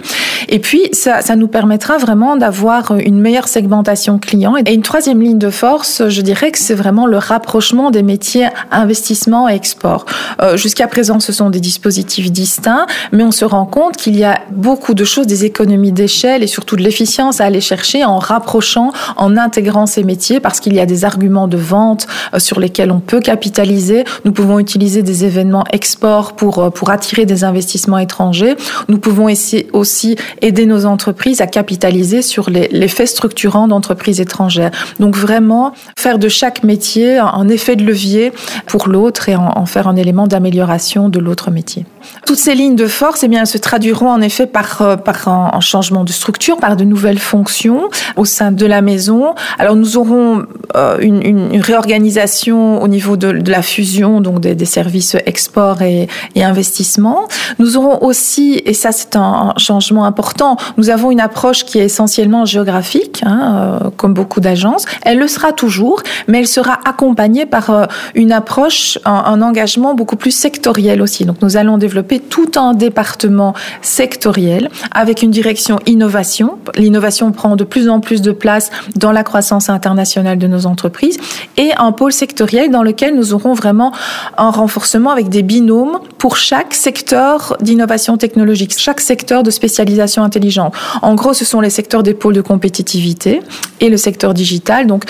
Et 0.50 0.59
puis, 0.59 0.89
ça, 0.94 1.21
ça 1.21 1.35
nous 1.35 1.47
permettra 1.47 1.97
vraiment 1.97 2.38
d'avoir 2.38 2.95
une 2.97 3.19
meilleure 3.19 3.47
segmentation 3.47 4.19
client. 4.19 4.56
Et 4.65 4.73
une 4.73 4.81
troisième 4.81 5.21
ligne 5.21 5.38
de 5.38 5.50
force, 5.50 6.07
je 6.07 6.21
dirais 6.21 6.51
que 6.51 6.59
c'est 6.59 6.75
vraiment 6.75 7.06
le 7.06 7.18
rapprochement 7.18 7.91
des 7.91 8.03
métiers 8.03 8.47
investissement 8.72 9.50
et 9.50 9.56
export. 9.56 10.06
Euh, 10.42 10.58
Jusqu'à 10.58 10.88
présent, 10.88 11.19
ce 11.19 11.31
sont 11.31 11.50
des 11.50 11.60
dispositifs 11.60 12.31
distincts, 12.31 12.86
mais 13.12 13.24
on 13.24 13.31
se 13.31 13.46
rend 13.46 13.66
compte 13.66 13.98
qu'il 13.98 14.18
y 14.18 14.24
a 14.24 14.40
beaucoup 14.52 14.94
de 14.94 15.04
choses, 15.04 15.28
des 15.28 15.46
économies 15.46 15.92
d'échelle 15.92 16.44
et 16.44 16.48
surtout 16.48 16.75
de 16.75 16.84
l'efficience 16.84 17.42
à 17.42 17.46
aller 17.46 17.62
chercher 17.62 18.04
en 18.06 18.19
rapprochant, 18.19 18.92
en 19.16 19.38
intégrant 19.38 19.86
ces 19.86 20.04
métiers, 20.04 20.40
parce 20.40 20.60
qu'il 20.60 20.74
y 20.74 20.80
a 20.80 20.86
des 20.86 21.06
arguments 21.06 21.48
de 21.48 21.58
vente 21.58 22.08
euh, 22.34 22.40
sur 22.40 22.60
lesquels 22.60 22.92
on 22.92 23.00
peut 23.00 23.19
capitaliser. 23.19 24.04
Nous 24.25 24.31
pouvons 24.31 24.60
utiliser 24.60 25.04
des 25.04 25.25
événements 25.25 25.64
export 25.72 26.34
pour, 26.34 26.60
euh, 26.60 26.69
pour 26.69 26.90
attirer 26.90 27.25
des 27.25 27.44
investissements 27.44 27.98
étrangers. 27.98 28.56
Nous 28.88 29.00
pouvons 29.00 29.28
aussi 29.74 30.16
aider 30.42 30.66
nos 30.66 30.86
entreprises 30.86 31.42
à 31.42 31.48
capitaliser 31.48 32.22
sur 32.22 32.50
les, 32.50 32.68
les 32.72 32.88
faits 32.88 33.08
structurants 33.08 33.68
d'entreprises 33.68 34.22
étrangères. 34.22 34.72
Donc 35.00 35.16
vraiment 35.16 35.74
faire 35.98 36.19
de 36.19 36.30
chaque 36.30 36.64
métier 36.64 37.18
un 37.18 37.48
effet 37.50 37.75
de 37.75 37.84
levier 37.84 38.31
pour 38.65 38.88
l'autre 38.88 39.30
et 39.30 39.36
en, 39.36 39.65
faire 39.65 39.88
un 39.88 39.95
élément 39.95 40.27
d'amélioration 40.27 41.09
de 41.09 41.19
l'autre 41.19 41.51
métier. 41.51 41.86
Toutes 42.25 42.38
ces 42.38 42.56
lignes 42.56 42.75
de 42.75 42.88
force, 42.88 43.24
eh 43.24 43.27
bien, 43.27 43.42
elles 43.42 43.48
se 43.48 43.57
traduiront 43.57 44.09
en 44.09 44.21
effet 44.21 44.48
par, 44.48 44.81
euh, 44.81 44.95
par 44.95 45.27
un, 45.27 45.59
changement 45.59 46.04
de 46.04 46.12
structure, 46.12 46.57
par 46.57 46.75
de 46.75 46.83
nouvelles 46.83 47.19
fonctions 47.19 47.89
au 48.15 48.25
sein 48.25 48.51
de 48.51 48.65
la 48.65 48.81
maison. 48.81 49.33
Alors 49.59 49.75
nous 49.75 49.98
aurons 49.98 50.45
euh, 50.75 50.98
une, 51.00 51.59
réorganisation 51.62 52.81
au 52.81 52.88
niveau 52.88 53.18
de, 53.18 53.30
la 53.50 53.62
fusion 53.62 54.21
donc 54.21 54.39
des, 54.39 54.65
services 54.65 55.15
export 55.25 55.81
et, 55.81 56.07
investissement. 56.36 57.27
Nous 57.59 57.77
aurons 57.77 58.04
aussi, 58.06 58.62
et 58.65 58.74
ça 58.74 58.92
c'est 58.92 59.15
un, 59.15 59.54
changement 59.57 60.06
important, 60.06 60.57
nous 60.77 60.89
avons 60.89 61.12
une 61.12 61.19
approche 61.19 61.65
qui 61.65 61.80
est 61.80 61.86
essentiellement 61.86 62.45
géographique, 62.45 63.21
hein, 63.25 63.80
euh, 63.83 63.89
comme 63.98 64.13
beaucoup 64.13 64.39
d'agences. 64.39 64.86
Elle 65.01 65.18
le 65.18 65.27
sera 65.27 65.51
toujours, 65.51 66.01
mais 66.27 66.39
elle 66.39 66.48
sera 66.48 66.80
accompagnée 66.86 67.45
par 67.45 67.88
une 68.15 68.31
approche, 68.31 68.46
un, 69.05 69.11
un 69.13 69.41
engagement 69.41 69.94
beaucoup 69.94 70.15
plus 70.15 70.31
sectoriel 70.31 71.01
aussi. 71.01 71.25
Donc 71.25 71.41
nous 71.41 71.57
allons 71.57 71.77
développer 71.77 72.19
tout 72.19 72.51
un 72.55 72.73
département 72.73 73.53
sectoriel 73.81 74.69
avec 74.91 75.21
une 75.21 75.31
direction 75.31 75.79
innovation. 75.85 76.57
L'innovation 76.75 77.31
prend 77.31 77.55
de 77.55 77.63
plus 77.63 77.89
en 77.89 77.99
plus 77.99 78.21
de 78.21 78.31
place 78.31 78.69
dans 78.95 79.11
la 79.11 79.23
croissance 79.23 79.69
internationale 79.69 80.38
de 80.38 80.47
nos 80.47 80.65
entreprises 80.65 81.17
et 81.57 81.71
un 81.77 81.91
pôle 81.91 82.13
sectoriel 82.13 82.71
dans 82.71 82.83
lequel 82.83 83.15
nous 83.15 83.33
aurons 83.33 83.53
vraiment 83.53 83.91
un 84.38 84.49
renforcement 84.49 85.11
avec 85.11 85.29
des 85.29 85.44
binômes 85.44 85.99
pour 86.17 86.38
chaque 86.38 86.73
secteur 86.73 87.57
d'innovation 87.61 88.17
technologique, 88.17 88.73
chaque 88.77 89.01
secteur 89.01 89.44
de 89.44 89.51
spécialisation 89.51 90.23
intelligente. 90.23 90.73
En 91.01 91.15
gros, 91.15 91.33
ce 91.33 91.45
sont 91.45 91.61
les 91.61 91.69
secteurs 91.69 92.03
des 92.03 92.13
pôles 92.13 92.33
de 92.35 92.41
compétitivité 92.41 93.41
et 93.79 93.89
le 93.89 93.97
secteur 93.97 94.33
digital. 94.33 94.88
Donc, 94.88 95.03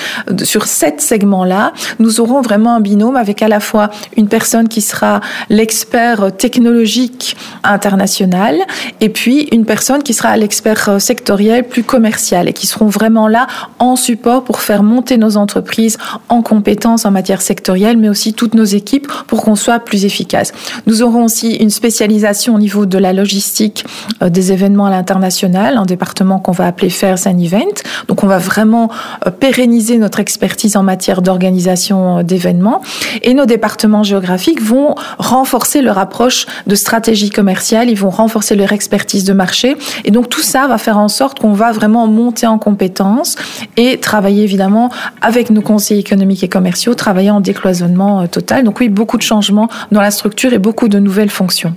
sur 0.43 0.65
sept 0.65 1.01
segments-là, 1.01 1.73
nous 1.99 2.19
aurons 2.19 2.41
vraiment 2.41 2.75
un 2.75 2.79
binôme 2.79 3.15
avec 3.15 3.26
à 3.41 3.47
la 3.47 3.59
fois 3.59 3.89
une 4.15 4.27
personne 4.27 4.67
qui 4.67 4.81
sera 4.81 5.21
l'expert 5.49 6.35
technologique 6.37 7.37
international 7.63 8.55
et 9.01 9.09
puis 9.09 9.47
une 9.51 9.65
personne 9.65 10.03
qui 10.03 10.13
sera 10.13 10.35
l'expert 10.37 11.01
sectoriel 11.01 11.63
plus 11.63 11.83
commercial 11.83 12.47
et 12.47 12.53
qui 12.53 12.67
seront 12.67 12.87
vraiment 12.87 13.27
là 13.27 13.47
en 13.79 13.95
support 13.95 14.43
pour 14.43 14.61
faire 14.61 14.83
monter 14.83 15.17
nos 15.17 15.37
entreprises 15.37 15.97
en 16.29 16.41
compétences 16.41 17.05
en 17.05 17.11
matière 17.11 17.41
sectorielle, 17.41 17.97
mais 17.97 18.09
aussi 18.09 18.33
toutes 18.33 18.53
nos 18.53 18.63
équipes 18.63 19.07
pour 19.27 19.43
qu'on 19.43 19.55
soit 19.55 19.79
plus 19.79 20.05
efficace. 20.05 20.53
Nous 20.85 21.01
aurons 21.01 21.25
aussi 21.25 21.55
une 21.55 21.69
spécialisation 21.69 22.55
au 22.55 22.59
niveau 22.59 22.85
de 22.85 22.97
la 22.97 23.13
logistique 23.13 23.85
euh, 24.21 24.29
des 24.29 24.51
événements 24.51 24.85
à 24.85 24.89
l'international, 24.89 25.77
un 25.77 25.85
département 25.85 26.39
qu'on 26.39 26.51
va 26.51 26.65
appeler 26.65 26.89
Fairs 26.89 27.27
and 27.27 27.39
Event. 27.39 27.75
Donc 28.07 28.23
on 28.23 28.27
va 28.27 28.37
vraiment 28.37 28.89
euh, 29.25 29.31
pérenniser 29.31 29.97
notre 29.97 30.19
expertise 30.19 30.75
en 30.75 30.83
matière 30.83 31.21
d'organisation 31.21 32.19
euh, 32.19 32.23
d'événements 32.23 32.81
et 33.21 33.33
nos 33.33 33.45
départements 33.45 34.03
géographiques 34.03 34.61
vont 34.61 34.95
renforcer 35.17 35.81
leur 35.81 35.97
approche 35.97 36.45
de 36.65 36.75
stratégie 36.75 37.29
commerciale, 37.29 37.89
ils 37.89 37.97
vont 37.97 38.09
renforcer 38.09 38.55
leur 38.55 38.71
expertise 38.71 39.23
de 39.23 39.33
marché 39.33 39.75
et 40.05 40.11
donc 40.11 40.29
tout 40.29 40.41
ça 40.41 40.67
va 40.67 40.77
faire 40.77 40.97
en 40.97 41.07
sorte 41.07 41.39
qu'on 41.39 41.53
va 41.53 41.71
vraiment 41.71 42.07
monter 42.07 42.47
en 42.47 42.57
compétences 42.57 43.35
et 43.75 43.99
travailler 43.99 44.43
évidemment 44.43 44.91
avec 45.21 45.49
nos 45.49 45.61
conseillers 45.61 45.99
économiques 45.99 46.43
et 46.43 46.49
commerciaux, 46.49 46.93
travailler 46.93 47.31
en 47.31 47.41
décloisonnement 47.41 48.27
total. 48.27 48.63
Donc 48.63 48.79
oui, 48.79 48.89
beaucoup 48.89 49.17
de 49.17 49.23
changements 49.23 49.69
dans 49.91 50.01
la 50.01 50.11
structure 50.11 50.53
et 50.53 50.59
beaucoup 50.59 50.87
de 50.87 50.99
nouvelles 50.99 51.29
fonctions. 51.29 51.73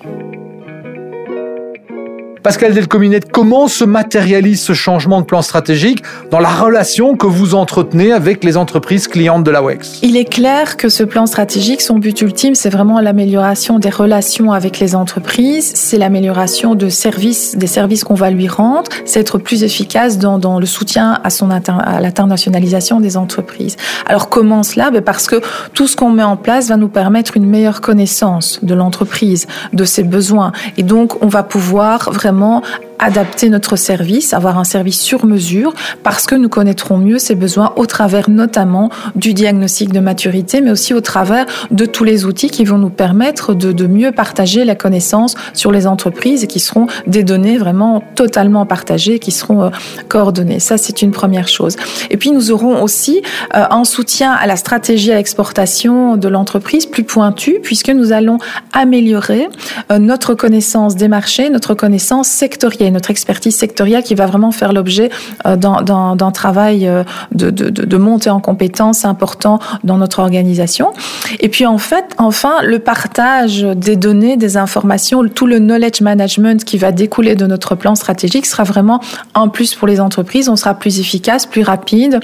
Pascal 2.42 2.72
Delcominette, 2.72 3.30
comment 3.30 3.68
se 3.68 3.84
matérialise 3.84 4.62
ce 4.62 4.72
changement 4.72 5.20
de 5.20 5.26
plan 5.26 5.42
stratégique 5.42 6.02
dans 6.30 6.40
la 6.40 6.48
relation 6.48 7.14
que 7.14 7.26
vous 7.26 7.54
entretenez 7.54 8.12
avec 8.12 8.44
les 8.44 8.56
entreprises 8.56 9.08
clientes 9.08 9.44
de 9.44 9.50
la 9.50 9.62
WEX 9.62 9.98
Il 10.02 10.16
est 10.16 10.24
clair 10.24 10.78
que 10.78 10.88
ce 10.88 11.02
plan 11.02 11.26
stratégique, 11.26 11.82
son 11.82 11.98
but 11.98 12.18
ultime, 12.22 12.54
c'est 12.54 12.70
vraiment 12.70 12.98
l'amélioration 12.98 13.78
des 13.78 13.90
relations 13.90 14.52
avec 14.52 14.78
les 14.78 14.94
entreprises, 14.94 15.70
c'est 15.74 15.98
l'amélioration 15.98 16.74
de 16.74 16.88
services, 16.88 17.58
des 17.58 17.66
services 17.66 18.04
qu'on 18.04 18.14
va 18.14 18.30
lui 18.30 18.48
rendre, 18.48 18.90
c'est 19.04 19.20
être 19.20 19.36
plus 19.36 19.62
efficace 19.62 20.16
dans, 20.16 20.58
le 20.58 20.66
soutien 20.66 21.20
à, 21.22 21.28
son 21.28 21.50
à 21.50 22.00
l'internationalisation 22.00 23.00
des 23.00 23.18
entreprises. 23.18 23.76
Alors 24.06 24.30
comment 24.30 24.62
cela? 24.62 24.90
Ben 24.90 25.02
Parce 25.02 25.26
que 25.26 25.42
tout 25.74 25.86
ce 25.86 25.94
qu'on 25.94 26.10
met 26.10 26.22
en 26.22 26.38
place 26.38 26.68
va 26.68 26.78
nous 26.78 26.88
permettre 26.88 27.36
une 27.36 27.46
meilleure 27.46 27.82
connaissance 27.82 28.60
de 28.62 28.72
l'entreprise, 28.72 29.46
de 29.74 29.84
ses 29.84 30.04
besoins, 30.04 30.52
et 30.78 30.82
donc 30.82 31.22
on 31.22 31.28
va 31.28 31.42
pouvoir 31.42 32.10
vraiment 32.10 32.29
vraiment 32.30 32.62
adapter 33.00 33.48
notre 33.48 33.76
service, 33.76 34.34
avoir 34.34 34.58
un 34.58 34.64
service 34.64 35.00
sur 35.00 35.24
mesure, 35.24 35.72
parce 36.02 36.26
que 36.26 36.34
nous 36.34 36.48
connaîtrons 36.48 36.98
mieux 36.98 37.18
ses 37.18 37.34
besoins 37.34 37.72
au 37.76 37.86
travers 37.86 38.28
notamment 38.28 38.90
du 39.16 39.34
diagnostic 39.34 39.92
de 39.92 40.00
maturité, 40.00 40.60
mais 40.60 40.70
aussi 40.70 40.94
au 40.94 41.00
travers 41.00 41.46
de 41.70 41.86
tous 41.86 42.04
les 42.04 42.24
outils 42.24 42.50
qui 42.50 42.64
vont 42.64 42.78
nous 42.78 42.90
permettre 42.90 43.54
de, 43.54 43.86
mieux 43.86 44.12
partager 44.12 44.64
la 44.64 44.74
connaissance 44.74 45.34
sur 45.54 45.72
les 45.72 45.86
entreprises 45.86 46.44
et 46.44 46.46
qui 46.46 46.60
seront 46.60 46.86
des 47.06 47.24
données 47.24 47.56
vraiment 47.56 48.02
totalement 48.14 48.66
partagées, 48.66 49.18
qui 49.18 49.32
seront 49.32 49.64
euh, 49.64 49.70
coordonnées. 50.08 50.60
Ça, 50.60 50.76
c'est 50.76 51.02
une 51.02 51.10
première 51.10 51.48
chose. 51.48 51.76
Et 52.10 52.16
puis, 52.18 52.30
nous 52.30 52.50
aurons 52.50 52.82
aussi 52.82 53.22
euh, 53.54 53.64
un 53.70 53.84
soutien 53.84 54.32
à 54.32 54.46
la 54.46 54.56
stratégie 54.56 55.10
à 55.10 55.16
l'exportation 55.16 56.16
de 56.16 56.28
l'entreprise 56.28 56.86
plus 56.86 57.04
pointu, 57.04 57.58
puisque 57.62 57.88
nous 57.88 58.12
allons 58.12 58.38
améliorer 58.72 59.48
euh, 59.90 59.98
notre 59.98 60.34
connaissance 60.34 60.94
des 60.96 61.08
marchés, 61.08 61.48
notre 61.48 61.74
connaissance 61.74 62.28
sectorielle 62.28 62.89
notre 62.90 63.10
expertise 63.10 63.56
sectorielle 63.56 64.02
qui 64.02 64.14
va 64.14 64.26
vraiment 64.26 64.52
faire 64.52 64.72
l'objet 64.72 65.10
d'un 65.44 66.30
travail 66.32 66.90
de, 67.32 67.50
de, 67.50 67.96
montée 67.96 68.30
en 68.30 68.40
compétences 68.40 69.04
important 69.04 69.58
dans 69.84 69.98
notre 69.98 70.20
organisation. 70.20 70.92
Et 71.40 71.48
puis 71.48 71.66
en 71.66 71.78
fait, 71.78 72.04
enfin, 72.18 72.54
le 72.62 72.78
partage 72.78 73.62
des 73.62 73.96
données, 73.96 74.36
des 74.36 74.56
informations, 74.56 75.26
tout 75.28 75.46
le 75.46 75.58
knowledge 75.58 76.00
management 76.00 76.64
qui 76.64 76.78
va 76.78 76.92
découler 76.92 77.34
de 77.34 77.46
notre 77.46 77.74
plan 77.74 77.94
stratégique 77.94 78.46
sera 78.46 78.64
vraiment 78.64 79.00
un 79.34 79.48
plus 79.48 79.74
pour 79.74 79.86
les 79.86 80.00
entreprises. 80.00 80.48
On 80.48 80.56
sera 80.56 80.74
plus 80.74 81.00
efficace, 81.00 81.46
plus 81.46 81.62
rapide, 81.62 82.20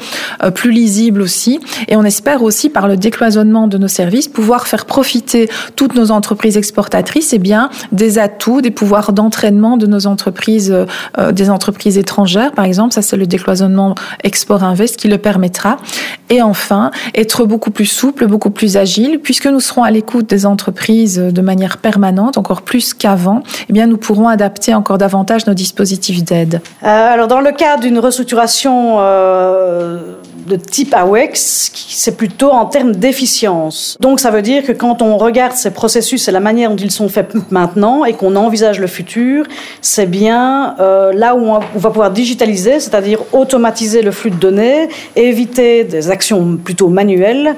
plus 0.55 0.71
lisible 0.71 1.23
aussi. 1.23 1.61
Et 1.89 1.97
on 1.97 2.05
espère 2.05 2.43
aussi, 2.43 2.71
par 2.71 2.89
le 2.89 2.97
décloisonnement 2.97 3.69
de 3.69 3.79
nos 3.79 3.89
services, 3.89 4.29
pouvoir 4.29 4.67
faire 4.67 4.87
profiter 4.87 5.49
toutes 5.77 5.95
nos 5.95 6.11
entreprises 6.11 6.57
exportatrices 6.57 7.33
eh 7.33 7.39
bien, 7.39 7.71
des 7.93 8.19
atouts, 8.19 8.61
des 8.61 8.71
pouvoirs 8.71 9.13
d'entraînement 9.13 9.77
de 9.77 9.87
nos 9.87 10.07
entreprises, 10.07 10.56
euh, 10.71 11.33
des 11.33 11.51
entreprises 11.51 11.99
étrangères, 11.99 12.53
par 12.53 12.65
exemple. 12.65 12.93
Ça, 12.95 13.03
c'est 13.03 13.17
le 13.17 13.27
décloisonnement 13.27 13.95
Export-Invest 14.25 14.97
qui 14.97 15.09
le 15.09 15.19
permettra. 15.19 15.77
Et 16.31 16.43
enfin, 16.43 16.91
être 17.15 17.45
beaucoup 17.45 17.71
plus 17.71 17.87
souple, 17.87 18.27
beaucoup 18.27 18.51
plus 18.51 18.77
agile, 18.77 19.21
puisque 19.23 19.47
nous 19.47 19.61
serons 19.61 19.85
à 19.85 19.91
l'écoute 19.91 20.29
des 20.29 20.47
entreprises 20.47 21.19
de 21.19 21.41
manière 21.41 21.79
permanente, 21.79 22.39
encore 22.39 22.63
plus 22.63 22.95
qu'avant, 22.95 23.43
eh 23.69 23.73
bien, 23.73 23.87
nous 23.87 23.97
pourrons 23.97 24.29
adapter 24.29 24.75
encore 24.75 24.99
davantage 24.99 25.47
nos 25.47 25.55
dispositifs 25.55 26.25
d'aide. 26.25 26.61
Euh, 26.83 26.87
alors, 26.87 27.29
dans 27.29 27.41
le 27.41 27.53
cas 27.53 27.77
d'une 27.77 27.99
restructuration 27.99 28.97
euh, 28.99 30.15
de 30.47 30.57
type 30.57 30.95
AWEX, 30.95 31.73
c'est 31.89 32.17
plutôt 32.17 32.51
en 32.51 32.67
termes 32.67 32.95
d'efficience. 32.95 33.97
Donc 34.01 34.21
ça 34.21 34.31
veut 34.31 34.43
dire 34.43 34.63
que 34.65 34.73
quand 34.73 35.03
on 35.03 35.17
regarde 35.17 35.53
ces 35.53 35.71
processus 35.71 36.29
et 36.29 36.33
la 36.33 36.41
manière 36.41 36.71
dont 36.71 36.77
ils 36.77 36.91
sont 36.91 37.09
faits 37.09 37.35
maintenant 37.51 38.05
et 38.05 38.13
qu'on 38.13 38.37
envisage 38.37 38.79
le 38.79 38.87
futur, 38.87 39.45
c'est 39.81 40.07
bien 40.07 40.46
euh, 40.81 41.13
là 41.13 41.35
où 41.35 41.45
on 41.47 41.79
va 41.79 41.91
pouvoir 41.91 42.11
digitaliser, 42.11 42.81
c'est-à-dire 42.81 43.21
automatiser 43.33 44.03
le 44.03 44.11
flux 44.11 44.31
de 44.31 44.37
données, 44.37 44.89
éviter 45.15 45.85
des 45.85 46.11
actions 46.11 46.57
plutôt 46.57 46.89
manuelles. 46.89 47.55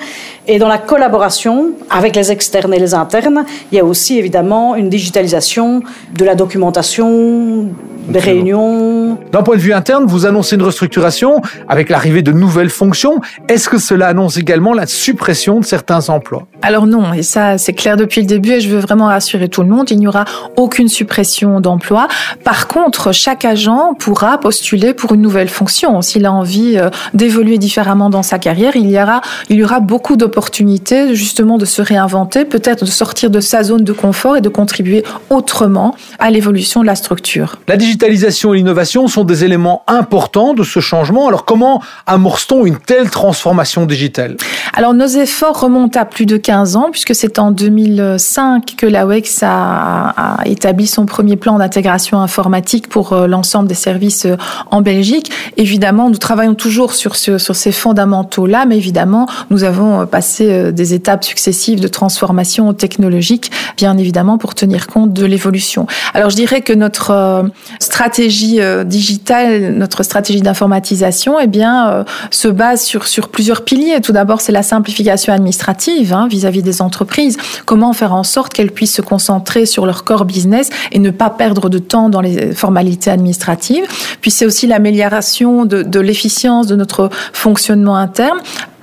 Et 0.46 0.58
dans 0.58 0.68
la 0.68 0.78
collaboration 0.78 1.70
avec 1.90 2.16
les 2.16 2.32
externes 2.32 2.72
et 2.74 2.78
les 2.78 2.94
internes, 2.94 3.44
il 3.70 3.76
y 3.76 3.80
a 3.80 3.84
aussi 3.84 4.18
évidemment 4.18 4.76
une 4.76 4.88
digitalisation 4.88 5.82
de 6.14 6.24
la 6.24 6.34
documentation, 6.34 7.68
des 8.08 8.18
réunions. 8.18 9.18
D'un 9.32 9.42
point 9.42 9.56
de 9.56 9.60
vue 9.60 9.72
interne, 9.72 10.06
vous 10.06 10.24
annoncez 10.26 10.56
une 10.56 10.62
restructuration 10.62 11.42
avec 11.68 11.90
l'arrivée 11.90 12.22
de 12.22 12.32
nouvelles 12.32 12.70
fonctions. 12.70 13.20
Est-ce 13.48 13.68
que 13.68 13.78
cela 13.78 14.08
annonce 14.08 14.38
également 14.38 14.72
la 14.72 14.86
suppression 14.86 15.60
de 15.60 15.64
certains 15.64 16.08
emplois? 16.08 16.46
Alors 16.62 16.86
non, 16.86 17.12
et 17.12 17.22
ça 17.22 17.58
c'est 17.58 17.74
clair 17.74 17.96
depuis 17.96 18.22
le 18.22 18.26
début 18.26 18.52
et 18.52 18.60
je 18.60 18.68
veux 18.68 18.80
vraiment 18.80 19.06
rassurer 19.06 19.48
tout 19.48 19.62
le 19.62 19.68
monde, 19.68 19.90
il 19.90 19.98
n'y 19.98 20.08
aura 20.08 20.24
aucune 20.56 20.88
suppression 20.88 21.60
d'emplois. 21.60 22.08
Par 22.44 22.66
contre, 22.68 22.77
chaque 23.12 23.44
agent 23.44 23.94
pourra 23.98 24.38
postuler 24.38 24.94
pour 24.94 25.12
une 25.14 25.20
nouvelle 25.20 25.48
fonction. 25.48 26.00
S'il 26.02 26.26
a 26.26 26.32
envie 26.32 26.76
euh, 26.76 26.90
d'évoluer 27.14 27.58
différemment 27.58 28.10
dans 28.10 28.22
sa 28.22 28.38
carrière, 28.38 28.76
il 28.76 28.90
y 28.90 29.00
aura, 29.00 29.20
il 29.48 29.56
y 29.56 29.64
aura 29.64 29.80
beaucoup 29.80 30.16
d'opportunités 30.16 31.14
justement 31.14 31.58
de 31.58 31.64
se 31.64 31.82
réinventer, 31.82 32.44
peut-être 32.44 32.84
de 32.84 32.90
sortir 32.90 33.30
de 33.30 33.40
sa 33.40 33.62
zone 33.62 33.84
de 33.84 33.92
confort 33.92 34.36
et 34.36 34.40
de 34.40 34.48
contribuer 34.48 35.04
autrement 35.30 35.94
à 36.18 36.30
l'évolution 36.30 36.82
de 36.82 36.86
la 36.86 36.94
structure. 36.94 37.56
La 37.68 37.76
digitalisation 37.76 38.54
et 38.54 38.58
l'innovation 38.58 39.08
sont 39.08 39.24
des 39.24 39.44
éléments 39.44 39.82
importants 39.86 40.54
de 40.54 40.62
ce 40.62 40.80
changement. 40.80 41.28
Alors 41.28 41.44
comment 41.44 41.82
amorce-t-on 42.06 42.66
une 42.66 42.78
telle 42.78 43.10
transformation 43.10 43.86
digitale? 43.86 44.36
Alors 44.74 44.94
nos 44.94 45.06
efforts 45.06 45.60
remontent 45.60 45.98
à 45.98 46.04
plus 46.04 46.26
de 46.26 46.36
15 46.36 46.76
ans 46.76 46.88
puisque 46.90 47.14
c'est 47.14 47.38
en 47.38 47.50
2005 47.50 48.74
que 48.76 48.86
la 48.86 49.06
WEX 49.06 49.42
a, 49.42 50.14
a 50.16 50.46
établi 50.46 50.86
son 50.86 51.06
premier 51.06 51.36
plan 51.36 51.58
d'intégration 51.58 52.20
informatique 52.20 52.57
pour 52.90 53.12
euh, 53.12 53.26
l'ensemble 53.26 53.68
des 53.68 53.74
services 53.74 54.26
euh, 54.26 54.36
en 54.70 54.80
Belgique. 54.80 55.30
Évidemment, 55.56 56.10
nous 56.10 56.16
travaillons 56.16 56.54
toujours 56.54 56.94
sur, 56.94 57.16
ces 57.16 57.72
fondamentaux-là, 57.72 58.66
mais 58.66 58.76
évidemment, 58.76 59.26
nous 59.50 59.64
avons 59.64 60.00
euh, 60.00 60.06
passé 60.06 60.72
des 60.72 60.94
étapes 60.94 61.24
successives 61.24 61.80
de 61.80 61.88
transformation 61.88 62.72
technologique, 62.72 63.50
bien 63.76 63.96
évidemment, 63.96 64.38
pour 64.38 64.54
tenir 64.54 64.86
compte 64.86 65.12
de 65.12 65.24
l'évolution. 65.24 65.86
Alors 66.14 66.30
je 66.30 66.36
dirais 66.36 66.60
que 66.62 66.72
notre 66.72 67.44
stratégie 67.80 68.60
digitale, 68.84 69.74
notre 69.74 70.02
stratégie 70.02 70.40
d'informatisation, 70.40 71.38
eh 71.40 71.46
bien, 71.46 72.04
se 72.30 72.48
base 72.48 72.82
sur 72.82 73.28
plusieurs 73.28 73.64
piliers. 73.64 74.00
Tout 74.00 74.12
d'abord, 74.12 74.40
c'est 74.40 74.52
la 74.52 74.62
simplification 74.62 75.32
administrative 75.32 76.12
hein, 76.12 76.28
vis-à-vis 76.28 76.62
des 76.62 76.82
entreprises. 76.82 77.36
Comment 77.64 77.92
faire 77.92 78.14
en 78.14 78.24
sorte 78.24 78.52
qu'elles 78.52 78.72
puissent 78.72 78.94
se 78.94 79.02
concentrer 79.02 79.66
sur 79.66 79.86
leur 79.86 80.04
core 80.04 80.24
business 80.24 80.70
et 80.92 80.98
ne 80.98 81.10
pas 81.10 81.30
perdre 81.30 81.68
de 81.68 81.78
temps 81.78 82.08
dans 82.08 82.20
les 82.20 82.47
formalités 82.54 83.10
administratives. 83.10 83.84
Puis 84.20 84.30
c'est 84.30 84.46
aussi 84.46 84.66
l'amélioration 84.66 85.64
de, 85.64 86.00
l'efficience 86.00 86.66
de 86.66 86.76
notre 86.76 87.10
fonctionnement 87.32 87.96
interne 87.96 88.38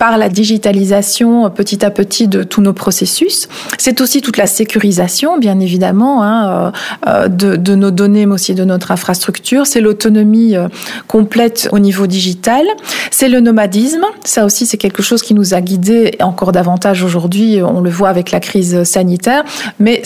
par 0.05 0.19
la 0.19 0.29
digitalisation 0.29 1.47
euh, 1.47 1.49
petit 1.49 1.83
à 1.83 1.89
petit 1.89 2.27
de 2.27 2.43
tous 2.43 2.61
nos 2.61 2.73
processus. 2.73 3.47
C'est 3.79 4.01
aussi 4.01 4.21
toute 4.21 4.37
la 4.37 4.45
sécurisation, 4.45 5.39
bien 5.39 5.59
évidemment, 5.59 6.21
hein, 6.21 6.71
euh, 7.07 7.27
de, 7.27 7.55
de, 7.55 7.73
nos 7.73 7.89
données, 7.89 8.27
mais 8.27 8.35
aussi 8.35 8.53
de 8.53 8.63
notre 8.63 8.91
infrastructure. 8.91 9.65
C'est 9.65 9.81
l'autonomie 9.81 10.55
euh, 10.55 10.67
complète 11.07 11.69
au 11.71 11.79
niveau 11.79 12.05
digital. 12.05 12.63
C'est 13.09 13.29
le 13.29 13.39
nomadisme. 13.39 14.05
Ça 14.23 14.45
aussi, 14.45 14.67
c'est 14.67 14.77
quelque 14.77 15.01
chose 15.01 15.23
qui 15.23 15.33
nous 15.33 15.55
a 15.55 15.61
guidés 15.61 16.11
encore 16.21 16.51
davantage 16.51 17.01
aujourd'hui. 17.01 17.63
On 17.63 17.81
le 17.81 17.89
voit 17.89 18.09
avec 18.09 18.29
la 18.29 18.39
crise 18.39 18.83
sanitaire. 18.83 19.43
Mais 19.79 20.03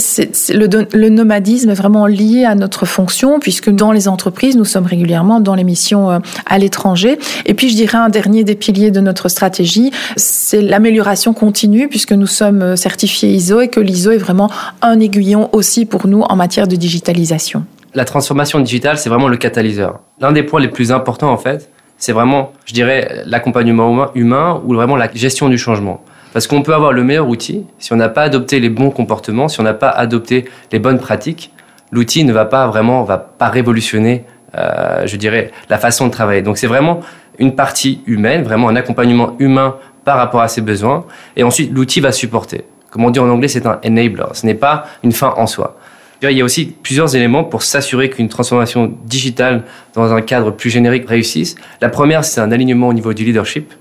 le 0.54 1.10
nomadisme 1.10 1.72
est 1.72 1.82
vraiment 1.84 2.08
lié 2.08 2.46
à 2.46 2.56
notre 2.56 2.86
fonction, 2.86 3.42
puisque 3.42 3.70
dans 3.70 3.92
les 3.92 4.08
entreprises, 4.08 4.56
nous 4.56 4.64
sommes 4.64 4.86
régulièrement 4.86 5.42
dans 5.42 5.56
les 5.56 5.66
missions 5.66 6.22
à 6.46 6.58
l'étranger. 6.58 7.20
Et 7.46 7.54
puis, 7.54 7.70
je 7.70 7.76
dirais 7.76 7.98
un 7.98 8.10
dernier 8.10 8.46
des 8.46 8.56
piliers 8.56 8.92
de 8.92 9.02
notre 9.02 9.28
stratégie 9.28 9.89
c'est 10.16 10.62
l'amélioration 10.62 11.34
continue 11.34 11.88
puisque 11.88 12.12
nous 12.12 12.28
sommes 12.28 12.76
certifiés 12.76 13.30
ISO 13.30 13.62
et 13.62 13.68
que 13.68 13.80
l'ISO 13.80 14.12
est 14.12 14.18
vraiment 14.18 14.50
un 14.82 15.00
aiguillon 15.00 15.50
aussi 15.54 15.86
pour 15.86 16.08
nous 16.08 16.22
en 16.22 16.36
matière 16.36 16.68
de 16.68 16.76
digitalisation. 16.76 17.66
La 17.96 18.06
transformation 18.06 18.60
digitale, 18.60 18.98
c'est 18.98 19.10
vraiment 19.10 19.28
le 19.28 19.38
catalyseur. 19.38 20.00
L'un 20.20 20.32
des 20.32 20.44
points 20.44 20.60
les 20.60 20.68
plus 20.68 20.92
importants, 20.92 21.32
en 21.32 21.38
fait, 21.38 21.70
c'est 21.98 22.14
vraiment, 22.14 22.54
je 22.66 22.74
dirais, 22.74 23.24
l'accompagnement 23.26 24.14
humain 24.14 24.62
ou 24.66 24.74
vraiment 24.74 24.96
la 24.96 25.12
gestion 25.12 25.50
du 25.50 25.58
changement. 25.58 26.02
Parce 26.32 26.46
qu'on 26.46 26.62
peut 26.62 26.74
avoir 26.74 26.94
le 26.94 27.04
meilleur 27.04 27.28
outil, 27.28 27.66
si 27.80 27.92
on 27.92 27.96
n'a 27.96 28.10
pas 28.10 28.22
adopté 28.22 28.60
les 28.60 28.70
bons 28.70 28.92
comportements, 28.92 29.48
si 29.48 29.60
on 29.60 29.64
n'a 29.64 29.74
pas 29.74 29.90
adopté 29.90 30.46
les 30.72 30.80
bonnes 30.80 31.00
pratiques, 31.00 31.52
l'outil 31.92 32.24
ne 32.24 32.32
va 32.32 32.46
pas 32.46 32.68
vraiment, 32.68 33.04
va 33.04 33.18
pas 33.18 33.50
révolutionner, 33.50 34.26
euh, 34.56 35.08
je 35.08 35.16
dirais, 35.18 35.52
la 35.70 35.80
façon 35.80 36.06
de 36.06 36.12
travailler. 36.12 36.44
Donc 36.44 36.58
c'est 36.58 36.68
vraiment 36.68 37.00
une 37.40 37.56
partie 37.56 38.02
humaine, 38.06 38.44
vraiment 38.44 38.70
un 38.70 38.76
accompagnement 38.76 39.36
humain 39.40 39.76
par 40.06 40.18
rapport 40.18 40.42
à 40.42 40.48
ses 40.48 40.62
besoins. 40.62 41.06
Et 41.36 41.44
ensuite, 41.44 41.72
l'outil 41.74 42.00
va 42.02 42.12
supporter. 42.12 42.64
Comme 42.92 43.06
on 43.06 43.10
dit 43.10 43.20
en 43.20 43.30
anglais, 43.30 43.48
c'est 43.48 43.66
un 43.66 43.80
enabler. 43.86 44.26
Ce 44.34 44.46
n'est 44.46 44.56
pas 44.56 44.86
une 45.04 45.12
fin 45.12 45.34
en 45.38 45.48
soi. 45.48 45.78
Il 46.22 46.32
y 46.32 46.42
a 46.42 46.44
aussi 46.44 46.66
plusieurs 46.66 47.16
éléments 47.16 47.46
pour 47.46 47.64
s'assurer 47.64 48.10
qu'une 48.10 48.28
transformation 48.28 48.94
digitale 49.06 49.64
dans 49.94 50.12
un 50.12 50.22
cadre 50.22 50.52
plus 50.52 50.70
générique 50.70 51.08
réussisse. 51.08 51.56
La 51.80 51.88
première, 51.88 52.26
c'est 52.26 52.42
un 52.42 52.52
alignement 52.52 52.90
au 52.90 52.94
niveau 52.94 53.14
du 53.14 53.24
leadership 53.24 53.74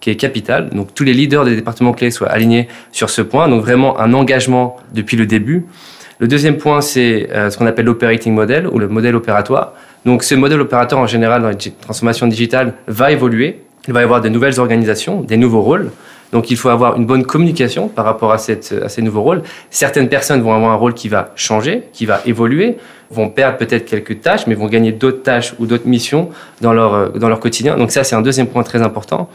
qui 0.00 0.10
est 0.10 0.16
capital. 0.16 0.68
Donc 0.70 0.94
tous 0.94 1.04
les 1.04 1.14
leaders 1.14 1.46
des 1.46 1.56
départements 1.56 1.92
clés 1.92 2.10
soient 2.10 2.28
alignés 2.28 2.68
sur 2.92 3.08
ce 3.08 3.22
point. 3.22 3.48
Donc 3.48 3.62
vraiment 3.62 3.98
un 3.98 4.12
engagement 4.12 4.76
depuis 4.92 5.16
le 5.16 5.24
début. 5.24 5.64
Le 6.18 6.28
deuxième 6.28 6.58
point, 6.58 6.80
c'est 6.82 7.28
euh, 7.32 7.48
ce 7.48 7.56
qu'on 7.56 7.66
appelle 7.66 7.86
l'operating 7.86 8.34
model 8.34 8.66
ou 8.66 8.78
le 8.78 8.88
modèle 8.88 9.16
opératoire. 9.16 9.72
Donc 10.04 10.22
ce 10.22 10.34
modèle 10.34 10.60
opérateur 10.60 10.98
en 10.98 11.06
général 11.06 11.42
dans 11.42 11.50
les 11.50 11.56
transformations 11.56 12.26
digitales 12.26 12.74
va 12.86 13.10
évoluer. 13.12 13.60
Il 13.86 13.94
va 13.94 14.00
y 14.00 14.04
avoir 14.04 14.20
de 14.20 14.28
nouvelles 14.28 14.60
organisations, 14.60 15.22
des 15.22 15.36
nouveaux 15.36 15.62
rôles. 15.62 15.90
Donc 16.32 16.50
il 16.50 16.56
faut 16.56 16.68
avoir 16.68 16.96
une 16.96 17.06
bonne 17.06 17.24
communication 17.24 17.88
par 17.88 18.04
rapport 18.04 18.32
à, 18.32 18.36
à 18.36 18.88
ces 18.88 19.02
nouveaux 19.02 19.22
rôles. 19.22 19.42
Certaines 19.70 20.08
personnes 20.08 20.42
vont 20.42 20.52
avoir 20.52 20.72
un 20.72 20.76
rôle 20.76 20.94
qui 20.94 21.08
va 21.08 21.32
changer, 21.36 21.84
qui 21.92 22.04
va 22.04 22.20
évoluer, 22.26 22.76
vont 23.10 23.30
perdre 23.30 23.56
peut-être 23.56 23.86
quelques 23.86 24.20
tâches, 24.20 24.46
mais 24.46 24.54
vont 24.54 24.66
gagner 24.66 24.92
d'autres 24.92 25.22
tâches 25.22 25.54
ou 25.58 25.66
d'autres 25.66 25.86
missions 25.86 26.28
dans 26.60 26.72
leur, 26.72 26.94
euh, 26.94 27.08
dans 27.08 27.28
leur 27.28 27.40
quotidien. 27.40 27.76
Donc 27.76 27.90
ça, 27.90 28.04
c'est 28.04 28.14
un 28.14 28.22
deuxième 28.22 28.46
point 28.46 28.62
très 28.62 28.82
important. 28.82 29.30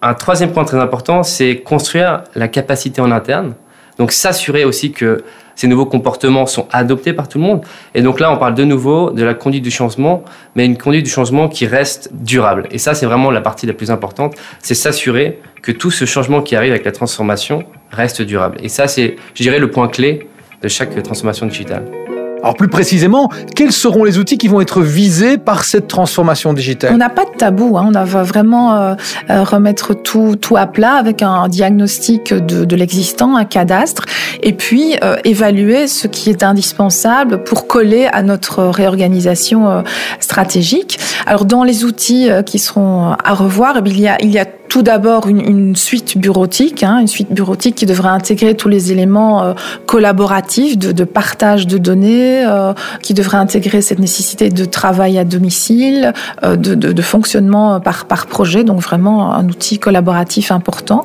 Un 0.00 0.14
troisième 0.14 0.52
point 0.52 0.64
très 0.64 0.78
important, 0.78 1.22
c'est 1.22 1.56
construire 1.56 2.22
la 2.34 2.48
capacité 2.48 3.00
en 3.00 3.10
interne. 3.10 3.54
Donc 3.98 4.12
s'assurer 4.12 4.64
aussi 4.64 4.92
que 4.92 5.22
ces 5.54 5.66
nouveaux 5.66 5.86
comportements 5.86 6.46
sont 6.46 6.66
adoptés 6.72 7.12
par 7.12 7.28
tout 7.28 7.38
le 7.38 7.44
monde. 7.44 7.62
Et 7.94 8.02
donc 8.02 8.20
là, 8.20 8.32
on 8.32 8.36
parle 8.36 8.54
de 8.54 8.64
nouveau 8.64 9.10
de 9.10 9.22
la 9.22 9.34
conduite 9.34 9.62
du 9.62 9.70
changement, 9.70 10.24
mais 10.54 10.66
une 10.66 10.78
conduite 10.78 11.04
du 11.04 11.10
changement 11.10 11.48
qui 11.48 11.66
reste 11.66 12.10
durable. 12.12 12.66
Et 12.70 12.78
ça, 12.78 12.94
c'est 12.94 13.06
vraiment 13.06 13.30
la 13.30 13.40
partie 13.40 13.66
la 13.66 13.74
plus 13.74 13.90
importante, 13.90 14.34
c'est 14.60 14.74
s'assurer 14.74 15.40
que 15.62 15.72
tout 15.72 15.90
ce 15.90 16.04
changement 16.04 16.42
qui 16.42 16.56
arrive 16.56 16.72
avec 16.72 16.84
la 16.84 16.92
transformation 16.92 17.64
reste 17.90 18.22
durable. 18.22 18.58
Et 18.62 18.68
ça, 18.68 18.88
c'est, 18.88 19.16
je 19.34 19.42
dirais, 19.42 19.58
le 19.58 19.70
point 19.70 19.88
clé 19.88 20.28
de 20.62 20.68
chaque 20.68 21.00
transformation 21.02 21.46
digitale. 21.46 22.01
Alors 22.42 22.56
plus 22.56 22.68
précisément, 22.68 23.28
quels 23.54 23.70
seront 23.70 24.02
les 24.02 24.18
outils 24.18 24.36
qui 24.36 24.48
vont 24.48 24.60
être 24.60 24.82
visés 24.82 25.38
par 25.38 25.64
cette 25.64 25.86
transformation 25.86 26.52
digitale 26.52 26.90
On 26.92 26.96
n'a 26.96 27.08
pas 27.08 27.24
de 27.24 27.36
tabou, 27.38 27.78
hein. 27.78 27.92
on 27.94 28.04
va 28.04 28.22
vraiment 28.24 28.74
euh, 28.74 28.94
euh, 29.30 29.44
remettre 29.44 29.94
tout, 29.94 30.34
tout 30.34 30.56
à 30.56 30.66
plat 30.66 30.94
avec 30.94 31.22
un 31.22 31.48
diagnostic 31.48 32.34
de, 32.34 32.64
de 32.64 32.76
l'existant, 32.76 33.36
un 33.36 33.44
cadastre, 33.44 34.06
et 34.42 34.52
puis 34.52 34.96
euh, 35.04 35.16
évaluer 35.24 35.86
ce 35.86 36.08
qui 36.08 36.30
est 36.30 36.42
indispensable 36.42 37.44
pour 37.44 37.68
coller 37.68 38.08
à 38.10 38.22
notre 38.22 38.64
réorganisation 38.64 39.84
stratégique. 40.18 40.98
Alors 41.26 41.44
dans 41.44 41.62
les 41.62 41.84
outils 41.84 42.28
qui 42.44 42.58
seront 42.58 43.12
à 43.24 43.34
revoir, 43.34 43.76
eh 43.78 43.88
il 43.88 44.00
y 44.00 44.08
a, 44.08 44.20
il 44.20 44.30
y 44.30 44.38
a 44.38 44.46
tout 44.72 44.80
d'abord 44.80 45.28
une, 45.28 45.76
suite 45.76 46.16
bureautique, 46.16 46.82
hein, 46.82 47.00
une 47.00 47.06
suite 47.06 47.30
bureautique 47.30 47.74
qui 47.74 47.84
devrait 47.84 48.08
intégrer 48.08 48.54
tous 48.54 48.70
les 48.70 48.90
éléments 48.90 49.44
euh, 49.44 49.52
collaboratifs 49.84 50.78
de, 50.78 51.04
partage 51.04 51.66
de 51.66 51.76
données, 51.76 52.42
euh, 52.46 52.72
qui 53.02 53.12
devrait 53.12 53.36
intégrer 53.36 53.82
cette 53.82 53.98
nécessité 53.98 54.48
de 54.48 54.64
travail 54.64 55.18
à 55.18 55.24
domicile, 55.24 56.14
euh, 56.42 56.56
de, 56.56 57.02
fonctionnement 57.02 57.80
par, 57.80 58.06
projet, 58.06 58.64
donc 58.64 58.80
vraiment 58.80 59.34
un 59.34 59.46
outil 59.46 59.78
collaboratif 59.78 60.50
important. 60.50 61.02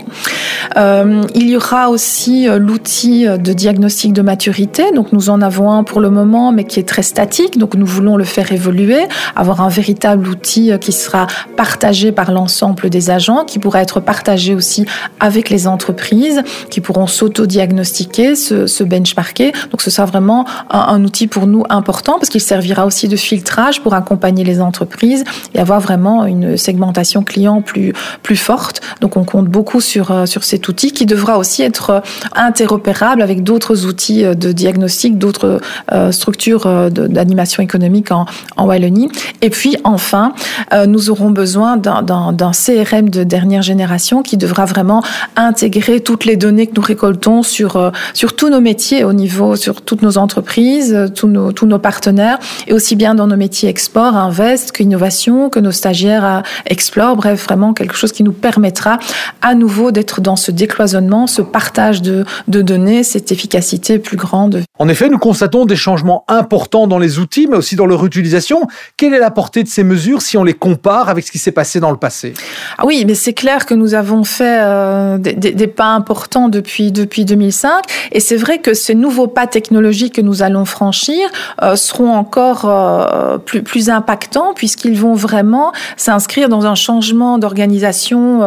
Il 0.78 1.50
y 1.50 1.58
aura 1.58 1.90
aussi 1.90 2.48
l'outil 2.48 3.26
de 3.26 3.54
diagnostic 3.54 4.14
de 4.14 4.22
maturité, 4.22 4.92
donc 4.94 5.12
nous 5.12 5.30
en 5.30 5.42
avons 5.42 5.72
un 5.72 5.84
pour 5.84 6.00
le 6.00 6.10
moment, 6.10 6.52
mais 6.54 6.64
qui 6.64 6.80
est 6.80 6.88
très 6.88 7.02
statique, 7.02 7.58
donc 7.58 7.74
nous 7.74 7.86
voulons 7.86 8.16
le 8.16 8.24
faire 8.24 8.52
évoluer, 8.52 9.08
avoir 9.36 9.62
un 9.62 9.70
véritable 9.70 10.28
outil 10.28 10.72
qui 10.80 10.92
sera 10.92 11.28
partagé 11.58 12.12
par 12.12 12.32
l'ensemble 12.32 12.90
des 12.90 13.10
agents, 13.10 13.44
qui 13.44 13.57
pourra 13.60 13.82
être 13.82 14.00
partagé 14.00 14.56
aussi 14.56 14.86
avec 15.20 15.50
les 15.50 15.68
entreprises, 15.68 16.42
qui 16.70 16.82
pourront 16.82 17.08
s'auto-diagnostiquer, 17.08 18.36
se, 18.36 18.68
se, 18.68 18.84
benchmarker. 18.84 19.52
Donc 19.72 19.82
ce 19.82 19.90
sera 19.90 20.06
vraiment 20.06 20.46
un, 20.70 21.04
outil 21.04 21.28
pour 21.28 21.48
nous 21.48 21.64
important 21.70 22.14
parce 22.14 22.30
qu'il 22.30 22.42
servira 22.42 22.86
aussi 22.86 23.08
de 23.08 23.16
filtrage 23.16 23.82
pour 23.82 23.94
accompagner 23.94 24.44
les 24.44 24.62
entreprises 24.62 25.24
et 25.54 25.60
avoir 25.60 25.80
vraiment 25.80 26.26
une 26.26 26.58
segmentation 26.58 27.24
client 27.24 27.62
plus, 27.62 27.94
plus 28.24 28.38
forte. 28.38 28.82
Donc 29.02 29.18
on 29.18 29.24
compte 29.24 29.48
beaucoup 29.48 29.82
sur, 29.82 30.12
euh, 30.12 30.26
sur 30.26 30.44
cet 30.44 30.68
outil 30.68 30.92
qui 30.92 31.06
devra 31.06 31.38
aussi 31.38 31.64
être 31.64 32.02
interopérable 32.36 33.22
avec 33.22 33.44
d'autres 33.44 33.86
outils 33.86 34.24
de 34.24 34.52
diagnostic, 34.52 35.18
d'autres 35.18 35.62
euh, 35.92 36.12
structures 36.12 36.66
euh, 36.66 36.90
d'animation 36.90 37.64
économique 37.64 38.12
en, 38.12 38.26
Wallonie. 38.58 39.10
Et 39.42 39.50
puis 39.50 39.78
enfin, 39.84 40.34
euh, 40.74 40.86
nous 40.86 41.10
aurons 41.10 41.30
besoin 41.30 41.78
d'un 41.78 42.52
CRM 42.52 43.10
de 43.10 43.24
dernière 43.24 43.47
dernière 43.48 43.62
génération 43.62 44.24
qui 44.24 44.36
devra 44.36 44.66
vraiment 44.66 45.02
intégrer 45.38 46.02
toutes 46.02 46.26
les 46.26 46.36
données 46.36 46.68
que 46.68 46.74
nous 46.76 46.82
récoltons 46.82 47.44
sur, 47.44 47.78
euh, 47.78 47.92
sur 48.14 48.36
tous 48.36 48.50
nos 48.50 48.60
métiers 48.60 49.06
au 49.06 49.14
niveau, 49.14 49.56
sur 49.56 49.82
toutes 49.82 50.02
nos 50.02 50.18
entreprises, 50.18 50.94
euh, 50.94 51.08
tous 51.08 51.30
nos, 51.30 51.54
tous 51.54 51.66
nos 51.66 51.80
partenaires, 51.80 52.40
et 52.68 52.74
aussi 52.74 52.98
bien 52.98 53.16
dans 53.16 53.26
nos 53.26 53.38
métiers 53.38 53.70
export, 53.70 54.18
invest, 54.18 54.74
qu'innovation, 54.74 55.50
que 55.50 55.62
nos 55.62 55.72
stagiaires 55.72 56.26
à 56.26 56.44
explore, 56.66 57.16
bref, 57.16 57.46
vraiment 57.46 57.74
quelque 57.74 57.96
chose 57.96 58.12
qui 58.12 58.24
nous 58.24 58.34
permettra 58.34 59.00
à 59.42 59.56
nouveau 59.56 59.92
d'être 59.92 60.20
dans 60.20 60.36
ce 60.36 60.52
décloisonnement, 60.52 61.26
ce 61.26 61.42
partage 61.42 62.02
de, 62.02 62.26
de 62.50 62.62
données, 62.62 63.04
cette 63.04 63.32
efficacité 63.32 63.98
plus 63.98 64.18
grande. 64.18 64.64
En 64.78 64.90
effet, 64.90 65.08
nous 65.08 65.20
constatons 65.20 65.64
des 65.64 65.78
changements 65.78 66.26
importants 66.28 66.88
dans 66.88 67.00
les 67.00 67.18
outils, 67.18 67.48
mais 67.48 67.56
aussi 67.56 67.78
dans 67.78 67.86
leur 67.86 68.06
utilisation. 68.06 68.68
Quelle 68.98 69.14
est 69.14 69.20
la 69.20 69.32
portée 69.32 69.64
de 69.64 69.70
ces 69.70 69.86
mesures 69.86 70.22
si 70.22 70.38
on 70.38 70.44
les 70.44 70.54
compare 70.54 71.08
avec 71.08 71.26
ce 71.26 71.32
qui 71.32 71.40
s'est 71.40 71.54
passé 71.54 71.80
dans 71.80 71.92
le 71.92 71.98
passé? 71.98 72.34
Ah 72.78 72.86
Oui, 72.86 73.06
mais 73.08 73.16
c'est 73.16 73.37
clair 73.38 73.68
que 73.68 73.76
nous 73.76 73.94
avons 73.94 74.24
fait 74.24 74.58
euh, 74.60 75.18
des, 75.20 75.68
pas 75.68 75.94
importants 75.94 76.50
depuis, 76.50 76.92
depuis 76.92 77.24
2005. 77.24 77.72
Et 78.12 78.20
c'est 78.20 78.36
vrai 78.36 78.58
que 78.58 78.74
ces 78.74 78.96
nouveaux 78.96 79.28
pas 79.28 79.46
technologiques 79.46 80.16
que 80.16 80.22
nous 80.22 80.42
allons 80.42 80.66
franchir 80.66 81.30
euh, 81.62 81.76
seront 81.76 82.14
encore 82.14 82.66
euh, 82.66 83.38
plus, 83.38 83.62
plus 83.62 83.90
impactants 83.92 84.54
puisqu'ils 84.56 84.98
vont 84.98 85.14
vraiment 85.14 85.72
s'inscrire 85.98 86.50
dans 86.50 86.66
un 86.66 86.74
changement 86.74 87.38
d'organisation 87.38 88.42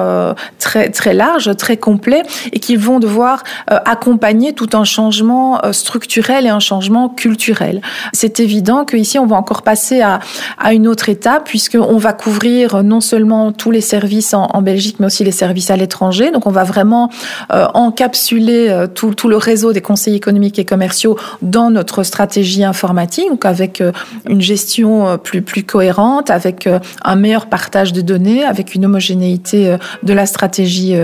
très, 0.59 0.91
très 0.91 1.15
large, 1.15 1.57
très 1.57 1.77
complet 1.77 2.23
et 2.53 2.59
qu'ils 2.59 2.79
vont 2.79 2.99
devoir 2.99 3.45
accompagner 3.69 4.53
tout 4.53 4.71
un 4.73 4.83
changement 4.83 5.61
structurel 5.71 6.47
et 6.47 6.49
un 6.49 6.59
changement 6.59 7.09
culturel. 7.09 7.81
C'est 8.13 8.41
évident 8.41 8.85
qu'ici, 8.85 9.21
on 9.21 9.27
va 9.27 9.37
encore 9.37 9.63
passer 9.63 10.01
à, 10.01 10.19
à 10.59 10.73
une 10.73 10.89
autre 10.89 11.09
étape 11.09 11.45
puisqu'on 11.45 11.97
va 11.99 12.13
couvrir 12.13 12.83
non 12.83 13.01
seulement 13.01 13.53
tous 13.53 13.71
les 13.71 13.81
services 13.81 14.35
en, 14.35 14.47
en 14.47 14.63
Mais 14.99 15.07
aussi 15.07 15.25
les 15.25 15.33
services 15.33 15.71
à 15.71 15.77
l'étranger. 15.77 16.31
Donc, 16.31 16.47
on 16.47 16.51
va 16.51 16.65
vraiment 16.65 17.11
euh, 17.53 17.67
encapsuler 17.75 18.69
euh, 18.69 18.87
tout, 18.87 19.15
le 19.29 19.37
réseau 19.37 19.73
des 19.73 19.81
conseils 19.81 20.15
économiques 20.15 20.59
et 20.59 20.65
commerciaux 20.65 21.19
dans 21.43 21.71
notre 21.71 22.03
stratégie 22.03 22.65
informatique, 22.65 23.29
donc 23.29 23.45
avec 23.45 23.81
euh, 23.81 23.93
une 24.29 24.41
gestion 24.41 25.19
plus, 25.19 25.43
plus 25.43 25.65
cohérente, 25.65 26.31
avec 26.31 26.69
un 27.05 27.17
meilleur 27.17 27.47
partage 27.47 27.93
de 27.93 28.01
données, 28.01 28.45
avec 28.45 28.75
une 28.75 28.85
homogénéité 28.85 29.77
de 30.03 30.13
la 30.13 30.27
stratégie 30.27 30.95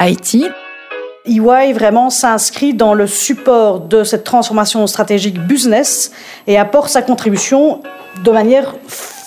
IT. 0.00 0.46
EY 1.26 1.72
vraiment 1.72 2.10
s'inscrit 2.10 2.74
dans 2.74 2.94
le 2.94 3.06
support 3.06 3.80
de 3.80 4.04
cette 4.04 4.24
transformation 4.24 4.86
stratégique 4.86 5.38
business 5.38 6.12
et 6.46 6.58
apporte 6.58 6.90
sa 6.90 7.02
contribution 7.02 7.82
de 8.24 8.30
manière 8.30 8.74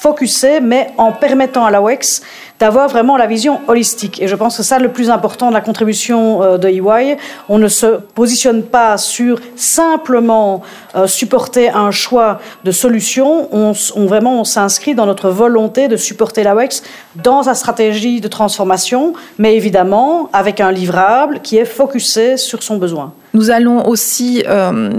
focusée, 0.03 0.59
mais 0.59 0.89
en 0.97 1.13
permettant 1.13 1.63
à 1.63 1.71
la 1.71 1.81
WEX 1.81 2.23
d'avoir 2.59 2.89
vraiment 2.89 3.15
la 3.15 3.25
vision 3.25 3.61
holistique. 3.69 4.21
Et 4.21 4.27
je 4.27 4.35
pense 4.35 4.57
que 4.57 4.63
ça, 4.63 4.77
le 4.77 4.89
plus 4.89 5.09
important 5.09 5.47
de 5.47 5.53
la 5.53 5.61
contribution 5.61 6.43
euh, 6.43 6.57
de 6.57 6.67
EY, 6.67 7.17
on 7.47 7.57
ne 7.57 7.69
se 7.69 7.85
positionne 8.13 8.63
pas 8.63 8.97
sur 8.97 9.39
simplement 9.55 10.61
euh, 10.95 11.07
supporter 11.07 11.69
un 11.69 11.91
choix 11.91 12.41
de 12.65 12.71
solution, 12.71 13.47
on, 13.53 13.71
on 13.95 14.05
vraiment 14.05 14.41
on 14.41 14.43
s'inscrit 14.43 14.93
dans 14.93 15.05
notre 15.05 15.29
volonté 15.29 15.87
de 15.87 15.95
supporter 15.95 16.43
la 16.43 16.53
WEX 16.53 16.83
dans 17.15 17.43
sa 17.43 17.55
stratégie 17.55 18.19
de 18.19 18.27
transformation, 18.27 19.13
mais 19.37 19.55
évidemment 19.55 20.29
avec 20.33 20.59
un 20.59 20.71
livrable 20.71 21.39
qui 21.41 21.57
est 21.57 21.65
focusé 21.79 22.35
sur 22.35 22.61
son 22.61 22.75
besoin. 22.75 23.13
Nous 23.33 23.49
allons 23.49 23.87
aussi 23.87 24.43
euh, 24.47 24.91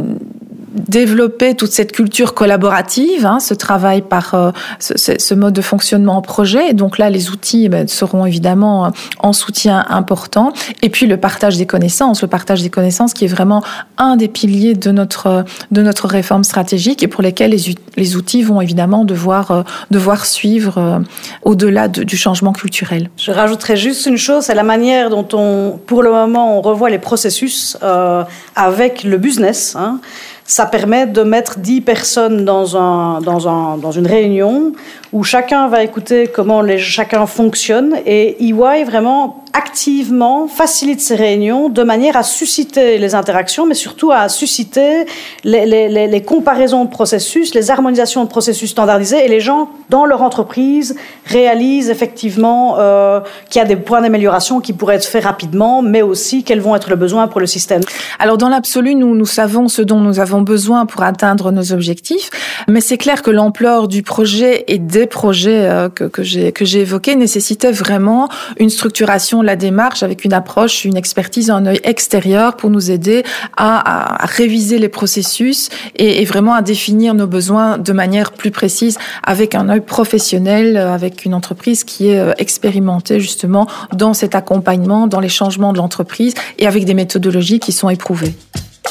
développer 0.75 1.55
toute 1.55 1.73
cette 1.73 1.93
culture 1.93 2.35
collaborative, 2.35 3.27
hein, 3.27 3.41
ce 3.41 3.55
travail 3.55 4.03
par 4.03 4.35
euh, 4.35 4.51
ce, 4.81 5.35
mode 5.35 5.55
de 5.55 5.63
fonctionnement 5.63 6.17
en 6.17 6.23
projet. 6.23 6.71
Et 6.71 6.75
donc 6.75 6.99
là, 6.99 7.11
les 7.11 7.31
outils 7.31 7.69
ben, 7.69 7.89
seront 7.89 8.27
évidemment 8.27 8.93
en 9.21 9.33
soutien 9.33 9.85
important. 9.89 10.53
Et 10.83 10.91
puis 10.91 11.07
le 11.07 11.17
partage 11.17 11.57
des 11.57 11.67
connaissances, 11.67 12.23
le 12.23 12.29
partage 12.29 12.63
des 12.63 12.71
connaissances 12.71 13.15
qui 13.15 13.25
est 13.25 13.29
vraiment 13.29 13.63
un 13.99 14.17
des 14.17 14.29
piliers 14.29 14.75
de 14.75 14.91
notre 14.91 15.45
de 15.71 15.83
notre 15.83 16.07
réforme 16.07 16.45
stratégique 16.45 17.03
et 17.03 17.09
pour 17.09 17.23
lesquels 17.23 17.51
les, 17.51 17.75
les 17.97 18.17
outils 18.17 18.43
vont 18.43 18.61
évidemment 18.61 19.05
devoir 19.05 19.51
euh, 19.51 19.63
devoir 19.91 20.27
suivre 20.27 20.79
euh, 20.79 20.99
au-delà 21.43 21.89
de, 21.89 22.03
du 22.03 22.17
changement 22.17 22.53
culturel. 22.53 23.11
Je 23.17 23.31
rajouterais 23.31 23.77
juste 23.77 24.07
une 24.07 24.17
chose, 24.17 24.45
c'est 24.45 24.55
la 24.55 24.63
manière 24.63 25.11
dont 25.11 25.27
on, 25.33 25.79
pour 25.87 26.03
le 26.03 26.11
moment, 26.11 26.59
on 26.59 26.61
revoit 26.61 26.91
les 26.91 26.99
processus 26.99 27.77
euh, 27.83 28.25
avec 28.57 29.05
le 29.05 29.19
business. 29.19 29.77
Hein 29.77 30.01
ça 30.45 30.67
permet 30.67 31.07
de 31.07 31.23
mettre 31.23 31.59
10 31.59 31.81
personnes 31.81 32.45
dans, 32.45 32.77
un, 32.77 33.21
dans, 33.21 33.49
un, 33.49 33.79
dans 33.79 33.93
une 33.93 34.07
réunion 34.07 34.73
où 35.15 35.23
chacun 35.23 35.69
va 35.69 35.85
écouter 35.85 36.27
comment 36.27 36.63
chacun 36.77 37.25
fonctionne 37.27 37.95
et 38.05 38.37
EY 38.45 38.83
vraiment 38.85 39.45
activement 39.55 40.49
facilite 40.49 41.01
ces 41.01 41.15
réunions 41.15 41.69
de 41.69 41.85
manière 41.85 42.17
à 42.17 42.25
susciter 42.25 42.99
les 42.99 43.15
interactions, 43.15 43.67
mais 43.67 43.75
surtout 43.75 44.11
à 44.11 44.29
susciter 44.29 45.07
les, 45.45 46.23
comparaisons 46.27 46.85
de 46.85 46.91
processus, 46.91 47.55
les 47.55 47.71
harmonisations 47.71 48.25
de 48.25 48.29
processus 48.29 48.71
standardisés, 48.71 49.25
et 49.25 49.29
les 49.29 49.39
gens 49.39 49.71
dans 49.91 50.07
leur 50.07 50.23
entreprise 50.23 50.97
réalisent 51.27 51.91
effectivement 51.91 52.79
euh, 52.81 53.21
qu'il 53.49 53.61
y 53.61 53.65
a 53.65 53.69
des 53.69 53.77
points 53.77 54.01
d'amélioration 54.01 54.61
qui 54.61 54.73
pourraient 54.73 54.97
être 54.97 55.07
faits 55.07 55.23
rapidement, 55.23 55.83
mais 55.83 56.03
aussi 56.03 56.43
quels 56.43 56.61
vont 56.61 56.75
être 56.75 56.91
les 56.91 56.97
besoins 56.97 57.29
pour 57.29 57.39
le 57.39 57.47
système. 57.47 57.83
Alors 58.19 58.39
dans 58.39 58.49
l'absolu, 58.49 58.97
nous, 58.97 59.15
nous 59.15 59.27
savons 59.27 59.69
ce 59.69 59.83
dont 59.83 60.01
nous 60.01 60.19
avons 60.19 60.43
besoin 60.43 60.85
pour 60.85 61.05
atteindre 61.05 61.53
nos 61.53 61.73
objectifs, 61.73 62.31
mais 62.67 62.81
c'est 62.81 62.99
clair 62.99 63.23
que 63.23 63.31
l'ampleur 63.31 63.87
du 63.87 64.03
projet 64.03 64.65
et 64.67 64.79
des 65.05 65.09
projets 65.09 65.69
euh, 65.69 65.91
que, 65.91 66.23
j'ai 66.23 66.81
évoqués 66.81 67.15
nécessitait 67.15 67.73
vraiment 67.73 68.31
une 68.59 68.71
structuration 68.71 69.43
la 69.43 69.55
démarche 69.55 70.03
avec 70.03 70.25
une 70.25 70.33
approche, 70.33 70.87
une 70.87 70.97
expertise, 70.97 71.51
un 71.51 71.67
œil 71.67 71.81
extérieur 71.85 72.57
pour 72.57 72.71
nous 72.71 72.91
aider 72.91 73.23
à, 73.59 74.25
réviser 74.25 74.79
les 74.79 74.89
processus 74.89 75.69
et, 75.97 76.23
et, 76.23 76.25
vraiment 76.25 76.55
à 76.55 76.63
définir 76.63 77.13
nos 77.13 77.27
besoins 77.27 77.77
de 77.77 77.93
manière 77.93 78.33
plus 78.33 78.51
précise 78.51 78.97
avec 79.23 79.55
un 79.55 79.69
œil 79.69 79.83
professionnel, 79.83 80.79
avec 80.79 81.27
une 81.27 81.35
entreprise 81.35 81.85
qui 81.85 82.09
est 82.09 82.19
euh, 82.19 82.33
expérimentée 82.39 83.21
justement 83.21 83.67
dans 83.93 84.15
cet 84.15 84.35
accompagnement, 84.35 85.07
dans 85.07 85.21
les 85.21 85.29
changements 85.29 85.75
de 85.75 85.79
l'entreprise 85.79 86.35
et 86.59 86.67
avec 86.67 86.87
des 86.87 86.95
méthodologies 86.95 87.61
qui 87.61 87.73
sont 87.73 87.91
éprouvées. 87.91 88.35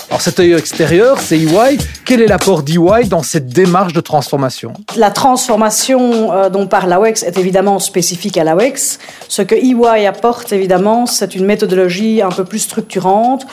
Alors 0.09 0.21
cet 0.21 0.39
œil 0.39 0.53
extérieur, 0.53 1.19
c'est 1.19 1.37
EY. 1.37 1.77
Quel 2.05 2.21
est 2.21 2.27
l'apport 2.27 2.63
d'EY 2.63 3.07
dans 3.07 3.23
cette 3.23 3.47
démarche 3.47 3.93
de 3.93 4.01
transformation 4.01 4.73
La 4.95 5.11
transformation 5.11 6.33
euh, 6.33 6.49
dont 6.49 6.67
parle 6.67 6.89
la 6.89 6.99
WEX 6.99 7.23
est 7.23 7.37
évidemment 7.37 7.79
spécifique 7.79 8.37
à 8.37 8.43
la 8.43 8.55
WEX. 8.55 8.99
Ce 9.27 9.41
que 9.41 9.55
EY 9.55 10.05
apporte, 10.05 10.51
évidemment, 10.51 11.05
c'est 11.05 11.35
une 11.35 11.45
méthodologie 11.45 12.21
un 12.21 12.29
peu 12.29 12.45
plus 12.45 12.59
structurante 12.59 13.45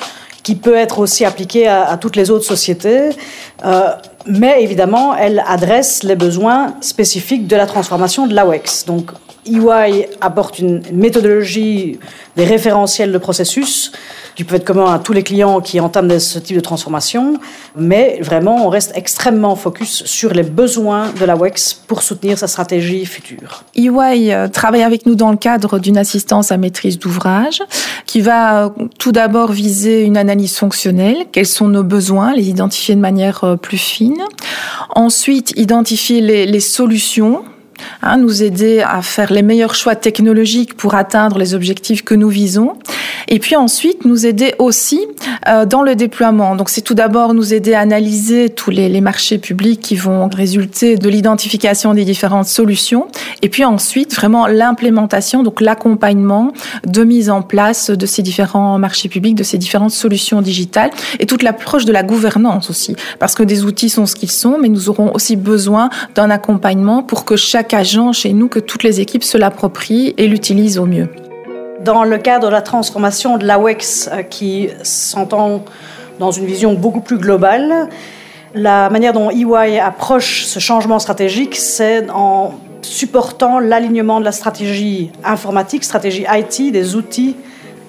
qui 0.43 0.55
peut 0.55 0.75
être 0.75 0.99
aussi 0.99 1.25
appliquée 1.25 1.69
à, 1.69 1.89
à 1.89 1.97
toutes 1.97 2.17
les 2.17 2.31
autres 2.31 2.47
sociétés. 2.47 3.11
Euh, 3.65 3.91
mais 4.27 4.63
évidemment, 4.63 5.15
elle 5.15 5.43
adresse 5.47 6.03
les 6.03 6.17
besoins 6.17 6.75
spécifiques 6.81 7.47
de 7.47 7.57
la 7.57 7.67
transformation 7.67 8.27
de 8.27 8.35
l'AWEX. 8.35 8.85
Donc, 8.87 9.11
EY 9.47 10.09
apporte 10.21 10.59
une 10.59 10.83
méthodologie, 10.93 11.99
des 12.37 12.45
référentiels 12.45 13.13
de 13.13 13.19
processus 13.19 13.93
qui 14.41 14.45
peuvent 14.45 14.57
être 14.57 14.65
communs 14.65 14.91
à 14.91 14.99
tous 14.99 15.13
les 15.13 15.23
clients 15.23 15.61
qui 15.61 15.81
entament 15.81 16.19
ce 16.19 16.39
type 16.39 16.57
de 16.57 16.63
transformation, 16.63 17.39
mais 17.77 18.21
vraiment, 18.23 18.65
on 18.65 18.71
reste 18.71 18.91
extrêmement 18.95 19.55
focus 19.55 20.03
sur 20.07 20.33
les 20.33 20.45
besoins 20.45 21.11
de 21.21 21.27
la 21.27 21.37
WEX 21.37 21.75
pour 21.75 22.03
soutenir 22.03 22.39
sa 22.39 22.47
stratégie 22.47 23.05
future. 23.05 23.65
EY 23.77 24.33
euh, 24.33 24.49
travaille 24.49 24.83
avec 24.83 25.05
nous 25.05 25.15
dans 25.15 25.31
le 25.31 25.37
cadre 25.37 25.79
d'une 25.79 25.99
assistance 25.99 26.53
à 26.53 26.57
maîtrise 26.57 26.99
d'ouvrage 26.99 27.63
qui 28.07 28.23
va 28.23 28.65
euh, 28.65 28.71
tout 28.99 29.13
d'abord 29.13 29.53
viser 29.53 30.05
une 30.05 30.17
analyse 30.17 30.57
fonctionnelle, 30.57 31.27
quels 31.33 31.45
sont 31.45 31.69
nos 31.69 31.85
besoins, 31.85 32.33
les 32.33 32.49
identifier 32.49 32.95
de 32.95 33.01
manière 33.01 33.45
euh, 33.45 33.57
plus 33.57 33.77
fine. 33.77 34.23
Ensuite, 34.95 35.53
identifier 35.59 36.23
les 36.23 36.61
solutions 36.61 37.43
Hein, 38.03 38.17
nous 38.17 38.43
aider 38.43 38.81
à 38.81 39.03
faire 39.03 39.33
les 39.33 39.43
meilleurs 39.43 39.75
choix 39.75 39.95
technologiques 39.95 40.75
pour 40.75 40.95
atteindre 40.95 41.39
les 41.39 41.55
objectifs 41.55 42.03
que 42.03 42.15
nous 42.15 42.29
visons. 42.29 42.75
Et 43.29 43.39
puis 43.39 43.57
ensuite, 43.57 44.05
nous 44.05 44.27
aider 44.27 44.55
aussi 44.59 45.07
euh, 45.47 45.67
dans 45.67 45.83
le 45.83 45.95
déploiement. 45.95 46.57
Donc 46.57 46.71
c'est 46.71 46.81
tout 46.81 46.95
d'abord 46.95 47.35
nous 47.35 47.55
aider 47.55 47.75
à 47.75 47.81
analyser 47.81 48.49
tous 48.49 48.71
les, 48.71 48.89
les, 48.89 49.01
marchés 49.01 49.39
publics 49.39 49.81
qui 49.81 49.95
vont 49.95 50.29
résulter 50.29 50.97
de 50.97 51.09
l'identification 51.09 51.95
des 51.95 52.05
différentes 52.05 52.47
solutions. 52.47 53.07
Et 53.43 53.49
puis 53.49 53.65
ensuite, 53.65 54.15
vraiment 54.15 54.47
l'implémentation, 54.47 55.43
donc 55.43 55.61
l'accompagnement 55.61 56.53
de 56.87 57.05
mise 57.05 57.31
en 57.31 57.43
place 57.43 57.91
de 57.91 58.07
ces 58.07 58.23
différents 58.23 58.79
marchés 58.79 59.09
publics, 59.09 59.35
de 59.35 59.43
ces 59.43 59.59
différentes 59.59 59.93
solutions 59.93 60.43
digitales 60.43 60.91
et 61.19 61.27
toute 61.27 61.43
l'approche 61.43 61.85
de 61.85 61.93
la 61.93 62.03
gouvernance 62.03 62.71
aussi. 62.71 62.97
Parce 63.19 63.35
que 63.35 63.43
des 63.43 63.65
outils 63.65 63.91
sont 63.91 64.07
ce 64.07 64.17
qu'ils 64.17 64.31
sont, 64.31 64.59
mais 64.59 64.69
nous 64.69 64.89
aurons 64.89 65.15
aussi 65.15 65.37
besoin 65.37 65.91
d'un 66.15 66.31
accompagnement 66.31 67.03
pour 67.03 67.25
que 67.25 67.37
chaque 67.37 67.70
agent 67.75 68.13
chez 68.13 68.33
nous, 68.33 68.49
que 68.49 68.59
toutes 68.59 68.83
les 68.83 69.01
équipes 69.01 69.25
se 69.25 69.39
l'approprient 69.39 70.15
et 70.17 70.27
l'utilisent 70.27 70.79
au 70.79 70.87
mieux. 70.87 71.09
Dans 71.85 72.05
le 72.05 72.19
cadre 72.19 72.49
de 72.49 72.53
la 72.53 72.63
transformation 72.63 73.39
de 73.39 73.47
l'AWEX 73.47 74.11
euh, 74.13 74.23
qui 74.23 74.69
s'entend 74.83 75.65
dans 76.19 76.31
une 76.31 76.45
vision 76.45 76.75
beaucoup 76.75 77.01
plus 77.01 77.19
globale, 77.19 77.89
la 78.55 78.91
manière 78.91 79.13
dont 79.13 79.31
EY 79.31 79.79
approche 79.79 80.45
ce 80.45 80.59
changement 80.59 80.99
stratégique, 80.99 81.57
c'est 81.57 82.11
en 82.11 82.55
supportant 82.83 83.59
l'alignement 83.59 84.21
de 84.21 84.25
la 84.25 84.33
stratégie 84.33 85.11
informatique, 85.25 85.85
stratégie 85.85 86.27
IT, 86.29 86.73
des 86.73 86.97
outils 86.97 87.37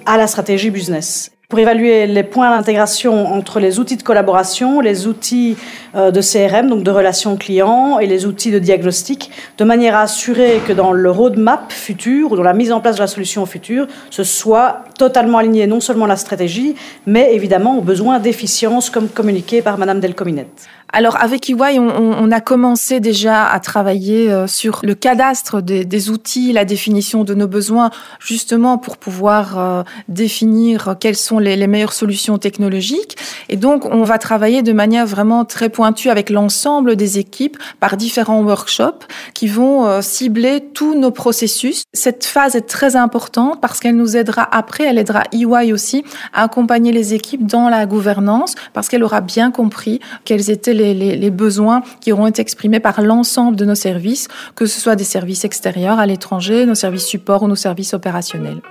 à 0.05 0.17
la 0.17 0.27
stratégie 0.27 0.69
business 0.69 1.31
pour 1.51 1.59
évaluer 1.59 2.07
les 2.07 2.23
points 2.23 2.49
d'intégration 2.55 3.27
entre 3.27 3.59
les 3.59 3.77
outils 3.77 3.97
de 3.97 4.03
collaboration, 4.03 4.79
les 4.79 5.05
outils 5.05 5.57
de 5.93 6.21
CRM, 6.21 6.69
donc 6.69 6.83
de 6.83 6.91
relations 6.91 7.35
clients, 7.37 7.99
et 7.99 8.07
les 8.07 8.25
outils 8.25 8.51
de 8.51 8.59
diagnostic, 8.59 9.31
de 9.57 9.63
manière 9.63 9.95
à 9.95 10.01
assurer 10.01 10.61
que 10.67 10.73
dans 10.73 10.91
le 10.91 11.11
roadmap 11.11 11.71
futur 11.71 12.31
ou 12.31 12.35
dans 12.35 12.43
la 12.43 12.53
mise 12.53 12.71
en 12.71 12.79
place 12.79 12.95
de 12.95 13.01
la 13.01 13.07
solution 13.07 13.45
future, 13.45 13.87
ce 14.09 14.23
soit 14.23 14.83
totalement 14.97 15.39
aligné 15.39 15.67
non 15.67 15.79
seulement 15.79 16.05
la 16.05 16.15
stratégie, 16.15 16.75
mais 17.05 17.33
évidemment 17.33 17.77
aux 17.77 17.81
besoins 17.81 18.19
d'efficience 18.19 18.89
comme 18.89 19.09
communiqué 19.09 19.61
par 19.61 19.77
Madame 19.77 19.99
Delcominette. 19.99 20.67
Alors 20.93 21.21
avec 21.21 21.49
EY, 21.49 21.79
on, 21.79 22.31
a 22.31 22.41
commencé 22.41 22.99
déjà 22.99 23.45
à 23.47 23.59
travailler 23.61 24.29
euh, 24.29 24.45
sur 24.45 24.81
le 24.83 24.93
cadastre 24.93 25.61
des, 25.61 26.09
outils, 26.09 26.51
la 26.51 26.65
définition 26.65 27.23
de 27.23 27.33
nos 27.33 27.47
besoins, 27.47 27.91
justement 28.19 28.77
pour 28.77 28.97
pouvoir 28.97 29.57
euh, 29.57 29.83
définir 30.09 30.95
quelles 30.99 31.15
sont 31.15 31.39
les, 31.39 31.55
les, 31.55 31.67
meilleures 31.67 31.93
solutions 31.93 32.37
technologiques. 32.37 33.17
Et 33.47 33.55
donc 33.55 33.85
on 33.85 34.03
va 34.03 34.17
travailler 34.17 34.63
de 34.63 34.73
manière 34.73 35.05
vraiment 35.05 35.45
très 35.45 35.69
pointue 35.69 35.80
avec 35.83 36.29
l'ensemble 36.29 36.95
des 36.95 37.19
équipes 37.19 37.57
par 37.79 37.97
différents 37.97 38.41
workshops 38.43 39.05
qui 39.33 39.47
vont 39.47 39.85
euh, 39.85 40.01
cibler 40.01 40.61
tous 40.73 40.95
nos 40.95 41.11
processus. 41.11 41.83
Cette 41.93 42.25
phase 42.25 42.55
est 42.55 42.67
très 42.67 42.95
importante 42.95 43.59
parce 43.61 43.79
qu'elle 43.79 43.95
nous 43.95 44.15
aidera 44.15 44.47
après, 44.55 44.85
elle 44.85 44.97
aidera 44.97 45.23
EY 45.33 45.73
aussi 45.73 46.03
à 46.33 46.43
accompagner 46.43 46.91
les 46.91 47.13
équipes 47.13 47.45
dans 47.45 47.69
la 47.69 47.85
gouvernance 47.85 48.55
parce 48.73 48.87
qu'elle 48.87 49.03
aura 49.03 49.21
bien 49.21 49.51
compris 49.51 49.99
quelles 50.25 50.49
étaient 50.49 50.73
les 50.73 50.91
les, 50.93 51.29
besoins 51.29 51.81
qui 52.01 52.11
auront 52.11 52.27
été 52.27 52.41
exprimés 52.41 52.79
par 52.79 53.01
l'ensemble 53.01 53.55
de 53.55 53.65
nos 53.65 53.75
services, 53.75 54.27
que 54.55 54.65
ce 54.65 54.79
soit 54.79 54.95
des 54.95 55.03
services 55.03 55.45
extérieurs 55.45 55.99
à 55.99 56.05
l'étranger, 56.05 56.65
nos 56.65 56.75
services 56.75 57.05
support 57.05 57.43
ou 57.43 57.47
nos 57.47 57.55
services 57.55 57.93
opérationnels. 57.93 58.61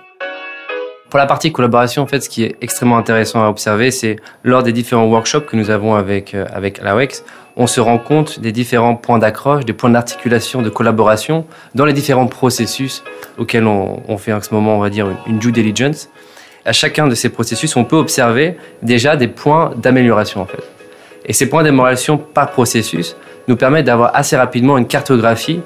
Pour 1.11 1.19
la 1.19 1.27
partie 1.27 1.51
collaboration, 1.51 2.03
en 2.03 2.07
fait, 2.07 2.21
ce 2.21 2.29
qui 2.29 2.45
est 2.45 2.57
extrêmement 2.61 2.97
intéressant 2.97 3.45
à 3.45 3.49
observer, 3.49 3.91
c'est 3.91 4.15
lors 4.45 4.63
des 4.63 4.73
différents 4.73 5.07
workshops 5.07 5.47
que 5.47 5.57
nous 5.57 5.71
avons 5.71 5.97
avec, 5.97 6.35
euh, 6.35 6.47
l'AWEX, 6.81 7.25
on 7.57 7.67
se 7.67 7.81
rend 7.81 7.99
compte 7.99 8.39
des 8.39 8.53
différents 8.53 8.95
points 8.95 9.19
d'accroche, 9.19 9.65
des 9.65 9.73
points 9.73 9.91
d'articulation, 9.91 10.63
de 10.63 10.71
collaboration 10.71 11.47
dans 11.75 11.85
les 11.85 11.93
différents 11.93 12.29
processus 12.29 13.03
auxquels 13.39 13.67
on, 13.67 14.17
fait 14.19 14.33
en 14.33 14.41
ce 14.41 14.55
moment, 14.55 14.77
on 14.77 14.81
va 14.81 14.89
dire, 14.89 15.09
une 15.27 15.41
due 15.41 15.51
diligence. 15.51 16.09
À 16.65 16.73
chacun 16.73 17.09
de 17.09 17.17
ces 17.17 17.29
processus, 17.29 17.75
on 17.75 17.83
peut 17.85 17.97
observer 17.97 18.57
déjà 18.85 19.17
des 19.17 19.27
points 19.27 19.73
d'amélioration, 19.77 20.41
en 20.43 20.47
fait. 20.47 20.63
Et 21.27 21.33
ces 21.33 21.49
points 21.49 21.65
d'amélioration 21.65 22.19
par 22.19 22.53
processus 22.53 23.17
nous 23.49 23.57
permettent 23.57 23.87
d'avoir 23.87 24.15
assez 24.15 24.37
rapidement 24.37 24.79
une 24.79 24.87
cartographie 24.87 25.61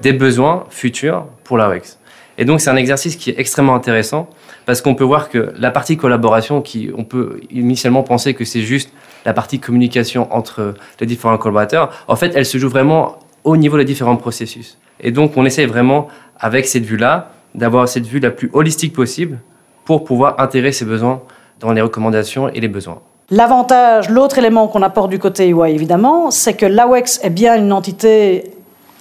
des 0.00 0.14
besoins 0.14 0.64
futurs 0.70 1.26
pour 1.44 1.58
la 1.58 1.68
WEX. 1.68 1.98
Et 2.38 2.44
donc 2.44 2.60
c'est 2.60 2.70
un 2.70 2.76
exercice 2.76 3.16
qui 3.16 3.30
est 3.30 3.38
extrêmement 3.38 3.74
intéressant 3.74 4.28
parce 4.64 4.80
qu'on 4.80 4.94
peut 4.94 5.04
voir 5.04 5.28
que 5.28 5.52
la 5.58 5.72
partie 5.72 5.96
collaboration, 5.96 6.62
qui 6.62 6.90
on 6.96 7.04
peut 7.04 7.40
initialement 7.50 8.04
penser 8.04 8.32
que 8.32 8.44
c'est 8.44 8.62
juste 8.62 8.92
la 9.26 9.34
partie 9.34 9.58
communication 9.58 10.32
entre 10.32 10.74
les 11.00 11.06
différents 11.06 11.36
collaborateurs, 11.36 11.90
en 12.06 12.14
fait 12.14 12.32
elle 12.36 12.46
se 12.46 12.56
joue 12.56 12.68
vraiment 12.68 13.18
au 13.42 13.56
niveau 13.56 13.76
des 13.76 13.84
différents 13.84 14.16
processus. 14.16 14.78
Et 15.00 15.10
donc 15.10 15.36
on 15.36 15.44
essaie 15.44 15.66
vraiment 15.66 16.06
avec 16.38 16.66
cette 16.66 16.84
vue-là 16.84 17.32
d'avoir 17.56 17.88
cette 17.88 18.06
vue 18.06 18.20
la 18.20 18.30
plus 18.30 18.50
holistique 18.52 18.92
possible 18.92 19.40
pour 19.84 20.04
pouvoir 20.04 20.38
intégrer 20.38 20.70
ces 20.70 20.84
besoins 20.84 21.22
dans 21.58 21.72
les 21.72 21.80
recommandations 21.80 22.48
et 22.48 22.60
les 22.60 22.68
besoins. 22.68 23.00
L'avantage, 23.30 24.08
l'autre 24.08 24.38
élément 24.38 24.68
qu'on 24.68 24.82
apporte 24.82 25.10
du 25.10 25.18
côté 25.18 25.48
EY 25.48 25.74
évidemment, 25.74 26.30
c'est 26.30 26.54
que 26.54 26.66
l'AWEX 26.66 27.20
est 27.22 27.30
bien 27.30 27.56
une 27.56 27.72
entité 27.72 28.52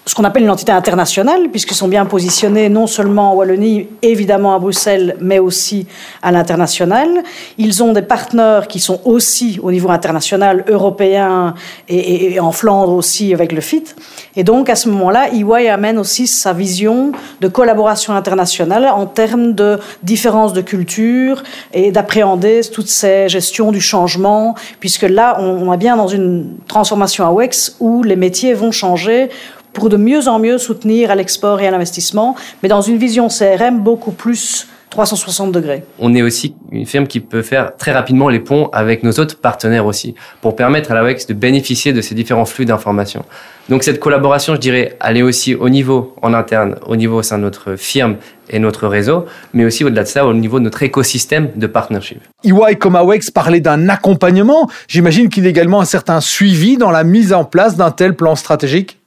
ce 0.07 0.15
qu'on 0.15 0.23
appelle 0.23 0.43
une 0.43 0.49
entité 0.49 0.71
internationale, 0.71 1.49
puisqu'ils 1.49 1.75
sont 1.75 1.89
bien 1.89 2.05
positionnés 2.05 2.69
non 2.69 2.87
seulement 2.87 3.33
en 3.33 3.35
Wallonie, 3.35 3.89
évidemment 4.01 4.55
à 4.55 4.59
Bruxelles, 4.59 5.17
mais 5.19 5.37
aussi 5.37 5.85
à 6.23 6.31
l'international. 6.31 7.09
Ils 7.57 7.83
ont 7.83 7.91
des 7.91 8.01
partenaires 8.01 8.69
qui 8.69 8.79
sont 8.79 9.01
aussi 9.03 9.59
au 9.61 9.69
niveau 9.69 9.89
international, 9.91 10.63
européen 10.69 11.55
et, 11.89 12.39
en 12.39 12.53
Flandre 12.53 12.93
aussi 12.93 13.33
avec 13.33 13.51
le 13.51 13.59
FIT. 13.59 13.95
Et 14.37 14.45
donc 14.45 14.69
à 14.69 14.75
ce 14.75 14.87
moment-là, 14.89 15.27
EY 15.33 15.67
amène 15.67 15.97
aussi 15.97 16.25
sa 16.25 16.53
vision 16.53 17.11
de 17.41 17.49
collaboration 17.49 18.13
internationale 18.13 18.85
en 18.85 19.07
termes 19.07 19.53
de 19.53 19.77
différences 20.03 20.53
de 20.53 20.61
culture 20.61 21.43
et 21.73 21.91
d'appréhender 21.91 22.61
toutes 22.71 22.87
ces 22.87 23.27
gestions 23.27 23.73
du 23.73 23.81
changement, 23.81 24.55
puisque 24.79 25.03
là, 25.03 25.37
on 25.41 25.73
est 25.73 25.77
bien 25.77 25.97
dans 25.97 26.07
une 26.07 26.55
transformation 26.65 27.27
à 27.27 27.31
WEX 27.33 27.75
où 27.81 28.03
les 28.03 28.15
métiers 28.15 28.53
vont 28.53 28.71
changer 28.71 29.29
pour 29.77 29.89
de 29.89 29.97
mieux 29.97 30.27
en 30.27 30.39
mieux 30.39 30.57
soutenir 30.57 31.11
à 31.11 31.15
l'export 31.15 31.61
et 31.61 31.67
à 31.67 31.71
l'investissement, 31.71 32.35
mais 32.63 32.67
dans 32.67 32.81
une 32.81 32.97
vision 32.97 33.27
CRM 33.27 33.83
beaucoup 33.83 34.11
plus 34.11 34.67
360 34.89 35.51
degrés. 35.51 35.83
On 35.99 36.15
est 36.15 36.23
aussi 36.23 36.55
une 36.71 36.87
firme 36.87 37.05
qui 37.05 37.19
peut 37.19 37.43
faire 37.43 37.77
très 37.77 37.91
rapidement 37.91 38.27
les 38.27 38.39
ponts 38.39 38.69
avec 38.73 39.03
nos 39.03 39.11
autres 39.11 39.37
partenaires 39.37 39.85
aussi, 39.85 40.15
pour 40.41 40.55
permettre 40.55 40.89
à 40.91 40.95
la 40.95 41.03
WEX 41.03 41.27
de 41.27 41.35
bénéficier 41.35 41.93
de 41.93 42.01
ces 42.01 42.15
différents 42.15 42.45
flux 42.45 42.65
d'informations. 42.65 43.23
Donc 43.69 43.83
cette 43.83 43.99
collaboration, 43.99 44.55
je 44.55 44.59
dirais, 44.59 44.97
elle 44.99 45.17
est 45.17 45.21
aussi 45.21 45.53
au 45.53 45.69
niveau 45.69 46.15
en 46.23 46.33
interne, 46.33 46.77
au 46.87 46.95
niveau 46.95 47.17
au 47.17 47.21
sein 47.21 47.37
de 47.37 47.43
notre 47.43 47.75
firme 47.75 48.15
et 48.49 48.57
notre 48.57 48.87
réseau, 48.87 49.25
mais 49.53 49.63
aussi 49.63 49.83
au-delà 49.83 50.01
de 50.01 50.07
ça, 50.07 50.25
au 50.25 50.33
niveau 50.33 50.57
de 50.57 50.63
notre 50.63 50.81
écosystème 50.81 51.51
de 51.55 51.67
partnership. 51.67 52.19
EY 52.43 52.77
comme 52.79 52.95
AWEX 52.95 53.29
parlait 53.29 53.59
d'un 53.59 53.89
accompagnement. 53.89 54.67
J'imagine 54.87 55.29
qu'il 55.29 55.43
y 55.43 55.47
a 55.47 55.51
également 55.51 55.81
un 55.81 55.85
certain 55.85 56.19
suivi 56.19 56.77
dans 56.77 56.89
la 56.89 57.03
mise 57.03 57.31
en 57.31 57.43
place 57.43 57.75
d'un 57.75 57.91
tel 57.91 58.15
plan 58.15 58.35
stratégique 58.35 58.97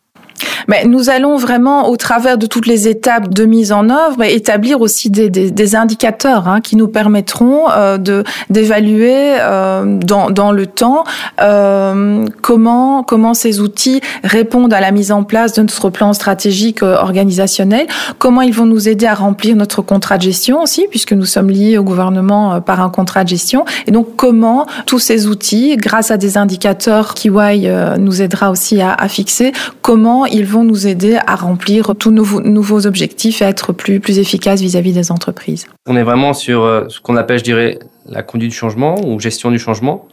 mais 0.68 0.84
nous 0.84 1.10
allons 1.10 1.36
vraiment, 1.36 1.88
au 1.88 1.96
travers 1.96 2.38
de 2.38 2.46
toutes 2.46 2.66
les 2.66 2.88
étapes 2.88 3.32
de 3.32 3.44
mise 3.44 3.72
en 3.72 3.90
œuvre, 3.90 4.22
établir 4.22 4.80
aussi 4.80 5.10
des, 5.10 5.30
des, 5.30 5.50
des 5.50 5.76
indicateurs 5.76 6.48
hein, 6.48 6.60
qui 6.60 6.76
nous 6.76 6.88
permettront 6.88 7.70
euh, 7.70 7.98
de 7.98 8.24
d'évaluer 8.50 9.36
euh, 9.40 9.98
dans, 9.98 10.30
dans 10.30 10.52
le 10.52 10.66
temps 10.66 11.04
euh, 11.40 12.26
comment 12.42 13.02
comment 13.02 13.34
ces 13.34 13.60
outils 13.60 14.00
répondent 14.24 14.72
à 14.72 14.80
la 14.80 14.90
mise 14.90 15.12
en 15.12 15.24
place 15.24 15.54
de 15.54 15.62
notre 15.62 15.90
plan 15.90 16.12
stratégique 16.12 16.82
euh, 16.82 16.96
organisationnel, 16.96 17.86
comment 18.18 18.42
ils 18.42 18.52
vont 18.52 18.66
nous 18.66 18.88
aider 18.88 19.06
à 19.06 19.14
remplir 19.14 19.56
notre 19.56 19.82
contrat 19.82 20.18
de 20.18 20.22
gestion 20.22 20.62
aussi, 20.62 20.86
puisque 20.90 21.12
nous 21.12 21.24
sommes 21.24 21.50
liés 21.50 21.78
au 21.78 21.84
gouvernement 21.84 22.54
euh, 22.54 22.60
par 22.60 22.80
un 22.80 22.90
contrat 22.90 23.24
de 23.24 23.28
gestion, 23.28 23.64
et 23.86 23.90
donc 23.90 24.16
comment 24.16 24.66
tous 24.86 24.98
ces 24.98 25.26
outils, 25.26 25.76
grâce 25.76 26.10
à 26.10 26.16
des 26.16 26.36
indicateurs 26.36 27.14
qu'EY 27.14 27.70
nous 27.98 28.22
aidera 28.22 28.50
aussi 28.50 28.80
à, 28.80 28.92
à 28.92 29.08
fixer, 29.08 29.52
comment 29.82 30.26
ils 30.30 30.46
vont 30.46 30.64
nous 30.64 30.86
aider 30.86 31.18
à 31.26 31.36
remplir 31.36 31.94
tous 31.98 32.10
nos 32.10 32.40
nouveaux 32.40 32.86
objectifs 32.86 33.42
et 33.42 33.44
être 33.44 33.72
plus, 33.72 34.00
plus 34.00 34.18
efficaces 34.18 34.60
vis-à-vis 34.60 34.92
des 34.92 35.10
entreprises. 35.12 35.66
On 35.86 35.96
est 35.96 36.02
vraiment 36.02 36.32
sur 36.32 36.62
euh, 36.62 36.84
ce 36.88 37.00
qu'on 37.00 37.16
appelle, 37.16 37.38
je 37.38 37.44
dirais, 37.44 37.78
la 38.06 38.22
conduite 38.22 38.50
du 38.50 38.56
changement 38.56 38.96
ou 39.06 39.18
gestion 39.20 39.50
du 39.50 39.58
changement. 39.58 40.06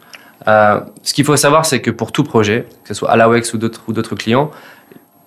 Euh, 0.46 0.80
ce 1.02 1.14
qu'il 1.14 1.24
faut 1.24 1.36
savoir, 1.36 1.66
c'est 1.66 1.80
que 1.80 1.90
pour 1.90 2.12
tout 2.12 2.24
projet, 2.24 2.66
que 2.82 2.88
ce 2.88 2.94
soit 2.94 3.10
à 3.10 3.16
la 3.16 3.28
WEX 3.28 3.54
ou 3.54 3.58
d'autres 3.58 3.82
ou 3.88 3.92
d'autres 3.92 4.14
clients, 4.14 4.50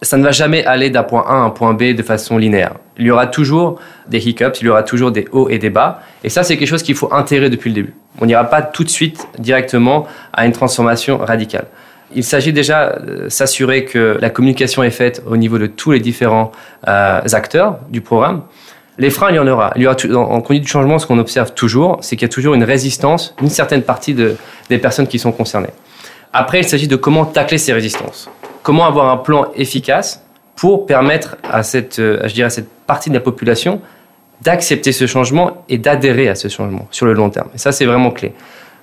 ça 0.01 0.17
ne 0.17 0.23
va 0.23 0.32
jamais 0.32 0.65
aller 0.65 0.89
d'un 0.89 1.04
point 1.04 1.23
A 1.27 1.34
à 1.34 1.36
un 1.36 1.51
point 1.51 1.73
B 1.73 1.93
de 1.93 2.01
façon 2.01 2.38
linéaire. 2.38 2.73
Il 2.97 3.06
y 3.06 3.12
aura 3.12 3.27
toujours 3.27 3.80
des 4.08 4.27
hiccups, 4.27 4.60
il 4.62 4.65
y 4.65 4.69
aura 4.69 4.84
toujours 4.84 5.12
des 5.12 5.27
hauts 5.32 5.47
et 5.49 5.60
des 5.60 5.69
bas. 5.69 6.01
Et 6.23 6.30
ça, 6.30 6.43
c'est 6.43 6.58
quelque 6.58 6.67
chose 6.67 6.82
qu'il 6.82 6.95
faut 6.95 7.13
intégrer 7.13 7.49
depuis 7.49 7.69
le 7.69 7.75
début. 7.75 7.93
On 8.19 8.25
n'ira 8.25 8.43
pas 8.45 8.62
tout 8.63 8.84
de 8.84 8.89
suite 8.89 9.27
directement 9.38 10.08
à 10.34 10.45
une 10.45 10.54
transformation 10.54 11.17
radicale. 11.17 11.67
Il 12.15 12.24
s'agit 12.24 12.54
déjà 12.54 12.97
de 13.00 13.30
s'assurer 13.30 13.86
que 13.86 14.17
la 14.19 14.30
communication 14.30 14.84
est 14.84 14.91
faite 14.91 15.24
au 15.28 15.38
niveau 15.38 15.58
de 15.58 15.67
tous 15.67 15.91
les 15.91 16.00
différents 16.00 16.52
euh, 16.88 17.21
acteurs 17.32 17.80
du 17.89 18.02
programme. 18.02 18.41
Les 18.97 19.10
freins, 19.10 19.30
il 19.30 19.36
y 19.36 19.39
en 19.39 19.47
aura. 19.47 19.74
En 20.13 20.41
conduite 20.41 20.63
du 20.63 20.69
changement, 20.69 21.00
ce 21.00 21.08
qu'on 21.08 21.19
observe 21.19 21.54
toujours, 21.54 21.97
c'est 22.02 22.15
qu'il 22.15 22.28
y 22.28 22.32
a 22.32 22.34
toujours 22.34 22.54
une 22.54 22.63
résistance, 22.63 23.34
une 23.41 23.50
certaine 23.50 23.84
partie 23.84 24.13
de, 24.13 24.36
des 24.69 24.78
personnes 24.78 25.08
qui 25.08 25.17
sont 25.17 25.32
concernées. 25.32 25.74
Après, 26.34 26.60
il 26.60 26.67
s'agit 26.67 26.88
de 26.88 26.95
comment 26.95 27.26
tacler 27.26 27.58
ces 27.58 27.74
résistances. 27.74 28.30
Comment 28.63 28.86
avoir 28.86 29.10
un 29.10 29.17
plan 29.17 29.47
efficace 29.56 30.24
pour 30.56 30.86
permettre 30.86 31.38
à 31.50 31.63
cette, 31.63 32.00
euh, 32.00 32.19
je 32.26 32.34
dirais, 32.34 32.47
à 32.47 32.52
cette 32.52 32.69
partie 32.86 33.10
de 33.10 33.15
la 33.15 33.21
population 33.21 33.82
d'accepter 34.41 34.91
ce 34.91 35.08
changement 35.08 35.63
et 35.69 35.78
d'adhérer 35.78 36.28
à 36.28 36.36
ce 36.36 36.47
changement 36.47 36.88
sur 36.91 37.06
le 37.06 37.13
long 37.13 37.30
terme. 37.30 37.50
Et 37.54 37.58
ça, 37.58 37.71
c'est 37.71 37.86
vraiment 37.86 38.12
clé. 38.12 38.34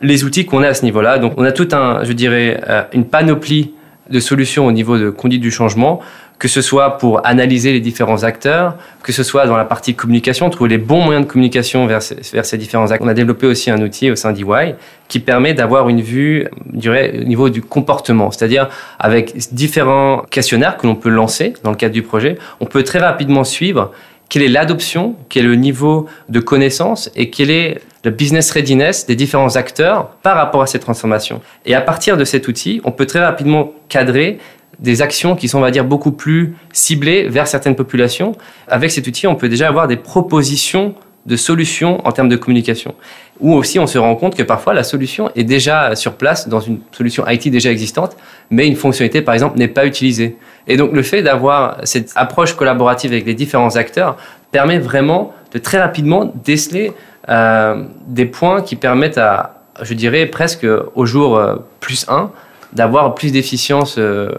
Les 0.01 0.25
outils 0.25 0.47
qu'on 0.47 0.63
a 0.63 0.69
à 0.69 0.75
ce 0.75 0.85
niveau-là, 0.85 1.19
donc 1.19 1.35
on 1.37 1.45
a 1.45 1.53
tout 1.53 1.69
un, 1.73 2.05
je 2.05 2.13
dirais, 2.13 2.61
euh, 2.69 2.83
une 2.93 3.05
panoplie 3.05 3.73
de 4.11 4.21
solutions 4.21 4.67
au 4.67 4.73
niveau 4.73 4.97
de 4.97 5.11
conduite 5.11 5.43
du 5.43 5.51
changement 5.51 6.01
que 6.39 6.47
ce 6.49 6.63
soit 6.63 6.99
pour 6.99 7.27
analyser 7.27 7.73
les 7.73 7.81
différents 7.81 8.23
acteurs, 8.23 8.77
que 9.03 9.13
ce 9.13 9.23
soit 9.23 9.47
dans 9.47 9.57
la 9.57 9.65
partie 9.65 9.95
communication, 9.95 10.49
trouver 10.51 10.71
les 10.71 10.79
bons 10.79 11.03
moyens 11.03 11.27
de 11.27 11.31
communication 11.31 11.87
vers 11.87 12.01
ces, 12.01 12.17
vers 12.33 12.45
ces 12.45 12.57
différents 12.57 12.91
acteurs. 12.91 13.07
On 13.07 13.11
a 13.11 13.15
développé 13.15 13.47
aussi 13.47 13.71
un 13.71 13.83
outil 13.83 14.11
au 14.11 14.17
sein 14.17 14.33
d'EY 14.33 14.77
qui 15.09 15.19
permet 15.19 15.53
d'avoir 15.55 15.89
une 15.89 16.01
vue 16.01 16.47
au 16.73 17.25
niveau 17.25 17.49
du 17.51 17.61
comportement, 17.61 18.31
c'est-à-dire 18.31 18.69
avec 19.01 19.37
différents 19.53 20.23
questionnaires 20.31 20.77
que 20.77 20.87
l'on 20.87 20.95
peut 20.95 21.09
lancer 21.09 21.55
dans 21.65 21.71
le 21.71 21.77
cadre 21.77 21.95
du 21.95 22.03
projet, 22.03 22.39
on 22.61 22.67
peut 22.67 22.85
très 22.85 23.01
rapidement 23.01 23.45
suivre 23.45 23.91
quelle 24.29 24.43
est 24.43 24.49
l'adoption, 24.49 25.17
quel 25.29 25.47
est 25.47 25.49
le 25.49 25.57
niveau 25.57 26.07
de 26.29 26.39
connaissance 26.39 27.11
et 27.17 27.31
quel 27.31 27.51
est 27.51 27.81
le 28.05 28.11
business 28.11 28.51
readiness 28.51 29.07
des 29.07 29.17
différents 29.17 29.57
acteurs 29.57 30.09
par 30.23 30.37
rapport 30.37 30.63
à 30.63 30.67
ces 30.67 30.79
transformations. 30.79 31.41
Et 31.67 31.75
à 31.75 31.81
partir 31.81 32.17
de 32.17 32.25
cet 32.25 32.49
outil, 32.49 32.81
on 32.85 32.93
peut 32.93 33.07
très 33.07 33.25
rapidement 33.25 33.73
cadrer 33.89 34.39
des 34.79 35.03
actions 35.03 35.35
qui 35.35 35.49
sont, 35.49 35.59
on 35.59 35.63
va 35.63 35.71
dire, 35.71 35.85
beaucoup 35.85 36.13
plus 36.13 36.55
ciblées 36.73 37.29
vers 37.29 37.49
certaines 37.49 37.75
populations. 37.75 38.37
Avec 38.69 38.91
cet 38.91 39.07
outil, 39.07 39.27
on 39.27 39.35
peut 39.35 39.49
déjà 39.49 39.69
avoir 39.69 39.89
des 39.89 39.97
propositions 39.97 40.95
de 41.27 41.37
solutions 41.37 42.07
en 42.07 42.13
termes 42.13 42.29
de 42.29 42.37
communication. 42.37 42.95
Ou 43.41 43.53
aussi, 43.55 43.79
on 43.79 43.87
se 43.87 43.99
rend 43.99 44.15
compte 44.15 44.35
que 44.35 44.43
parfois, 44.43 44.73
la 44.73 44.85
solution 44.85 45.31
est 45.37 45.45
déjà 45.45 45.95
sur 45.95 46.15
place 46.15 46.49
dans 46.49 46.61
une 46.61 46.81
solution 46.93 47.27
IT 47.29 47.51
déjà 47.51 47.71
existante, 47.71 48.17
mais 48.51 48.67
une 48.67 48.77
fonctionnalité, 48.77 49.21
par 49.21 49.35
exemple, 49.35 49.59
n'est 49.59 49.69
pas 49.69 49.85
utilisée. 49.85 50.37
Et 50.69 50.77
donc, 50.77 50.93
le 50.93 51.03
fait 51.03 51.23
d'avoir 51.23 51.79
cette 51.85 52.13
approche 52.15 52.55
collaborative 52.55 53.13
avec 53.13 53.27
les 53.27 53.35
différents 53.35 53.77
acteurs 53.77 54.17
permet 54.53 54.79
vraiment 54.79 55.35
de 55.53 55.59
très 55.59 55.79
rapidement 55.79 56.33
déceler 56.45 56.93
euh, 57.29 57.85
des 58.07 58.27
points 58.27 58.63
qui 58.63 58.77
permettent 58.77 59.19
à, 59.19 59.63
je 59.83 59.95
dirais, 59.95 60.27
presque 60.27 60.67
au 60.95 61.07
jour 61.07 61.37
euh, 61.37 61.57
plus 61.81 62.07
1, 62.09 62.31
d'avoir 62.73 63.15
plus 63.15 63.33
d'efficience 63.33 63.97
euh, 63.99 64.33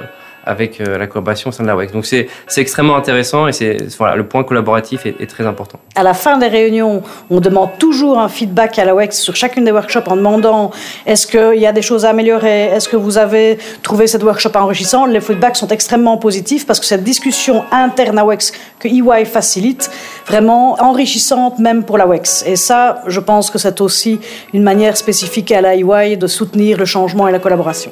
avec 0.46 0.82
euh, 0.82 0.98
la 0.98 1.08
collaboration 1.08 1.50
au 1.50 1.54
sein 1.54 1.64
de 1.64 1.68
la 1.68 1.76
WEX. 1.76 1.92
Donc 1.92 2.06
c'est 2.06 2.28
extrêmement 2.58 2.96
intéressant 2.96 3.48
et 3.48 3.54
c'est 3.54 3.78
voilà, 3.98 4.16
le 4.16 4.26
point 4.26 4.44
collaboratif 4.44 5.06
est, 5.06 5.30
très 5.30 5.46
important. 5.46 5.80
À 5.96 6.04
la 6.04 6.14
fin 6.14 6.38
des 6.38 6.48
réunions, 6.48 7.04
on 7.30 7.40
demande 7.40 7.70
toujours 7.78 8.20
un 8.20 8.30
feedback 8.30 8.80
à 8.80 8.86
la 8.86 8.96
WEX 8.96 9.20
sur 9.20 9.36
chacune 9.36 9.64
des 9.64 9.72
workshops 9.72 10.08
en 10.08 10.16
demandant 10.16 10.72
est-ce 11.06 11.28
qu'il 11.28 11.60
y 11.60 11.68
a 11.68 11.72
des 11.72 11.82
choses 11.82 12.06
à 12.06 12.10
améliorer, 12.10 12.66
est-ce 12.66 12.90
que 12.90 12.96
vous 12.96 13.18
avez 13.18 13.58
trouvé 13.84 14.08
cette 14.08 14.24
workshop 14.24 14.52
enrichissant. 14.56 15.06
Les 15.06 15.22
feedbacks 15.22 15.58
sont 15.58 15.68
extrêmement 15.68 16.18
positifs 16.18 16.66
parce 16.66 16.80
que 16.80 16.86
cette 16.86 17.04
discussion 17.04 17.64
interne 17.72 18.18
à 18.18 18.26
WEX 18.26 18.54
que 18.80 18.88
EY 18.88 19.26
facilite, 19.26 19.90
vraiment 20.26 20.82
enrichissante 20.82 21.60
même 21.60 21.84
pour 21.84 21.98
la 21.98 22.08
WEX. 22.08 22.44
Et 22.48 22.56
ça, 22.56 23.02
je 23.08 23.20
pense 23.20 23.50
que 23.50 23.58
c'est 23.58 23.82
aussi 23.82 24.20
une 24.54 24.64
manière 24.64 24.98
spécifique 24.98 25.52
à 25.52 25.62
la 25.62 25.76
EY 25.76 26.18
de 26.18 26.28
soutenir 26.28 26.78
le 26.78 26.86
changement 26.86 27.28
et 27.28 27.32
la 27.32 27.40
collaboration. 27.40 27.92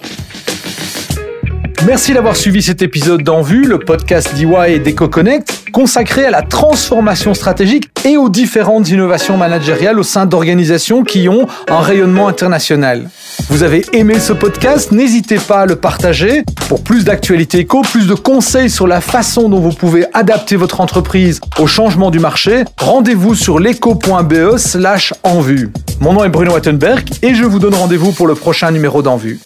Merci 1.88 2.13
d'avoir 2.13 2.36
suivi 2.36 2.62
cet 2.62 2.82
épisode 2.82 3.23
d'En 3.23 3.41
Vue, 3.41 3.63
le 3.63 3.80
podcast 3.80 4.36
d'EY 4.36 4.73
et 4.73 4.80
d'EcoConnect, 4.80 5.71
consacré 5.71 6.26
à 6.26 6.32
la 6.32 6.41
transformation 6.41 7.34
stratégique 7.34 7.88
et 8.04 8.17
aux 8.17 8.28
différentes 8.28 8.89
innovations 8.89 9.38
managériales 9.38 9.97
au 9.97 10.04
sein 10.04 10.26
d'organisations 10.26 11.06
qui 11.06 11.30
ont 11.30 11.47
un 11.69 11.80
rayonnement 11.80 12.28
international. 12.28 13.10
Vous 13.47 13.63
avez 13.63 13.86
aimé 13.93 14.19
ce 14.19 14.34
podcast? 14.34 14.91
N'hésitez 14.91 15.38
pas 15.38 15.62
à 15.62 15.65
le 15.65 15.78
partager. 15.78 16.43
Pour 16.67 16.84
plus 16.84 17.06
d'actualités 17.06 17.60
éco, 17.60 17.84
plus 17.84 18.06
de 18.06 18.15
conseils 18.15 18.69
sur 18.69 18.86
la 18.86 19.00
façon 19.00 19.47
dont 19.47 19.62
vous 19.62 19.71
pouvez 19.71 20.08
adapter 20.13 20.58
votre 20.58 20.82
entreprise 20.82 21.39
au 21.58 21.67
changement 21.67 22.12
du 22.12 22.19
marché, 22.19 22.65
rendez-vous 22.82 23.34
sur 23.34 23.60
leco.be 23.60 24.58
slash 24.58 25.13
en 25.23 25.39
vue. 25.39 25.69
Mon 26.02 26.12
nom 26.12 26.26
est 26.26 26.30
Bruno 26.30 26.52
Wattenberg 26.52 27.08
et 27.21 27.34
je 27.34 27.45
vous 27.45 27.60
donne 27.60 27.76
rendez-vous 27.76 28.12
pour 28.12 28.28
le 28.28 28.36
prochain 28.36 28.71
numéro 28.71 29.02
d'En 29.02 29.15
Vue. 29.15 29.39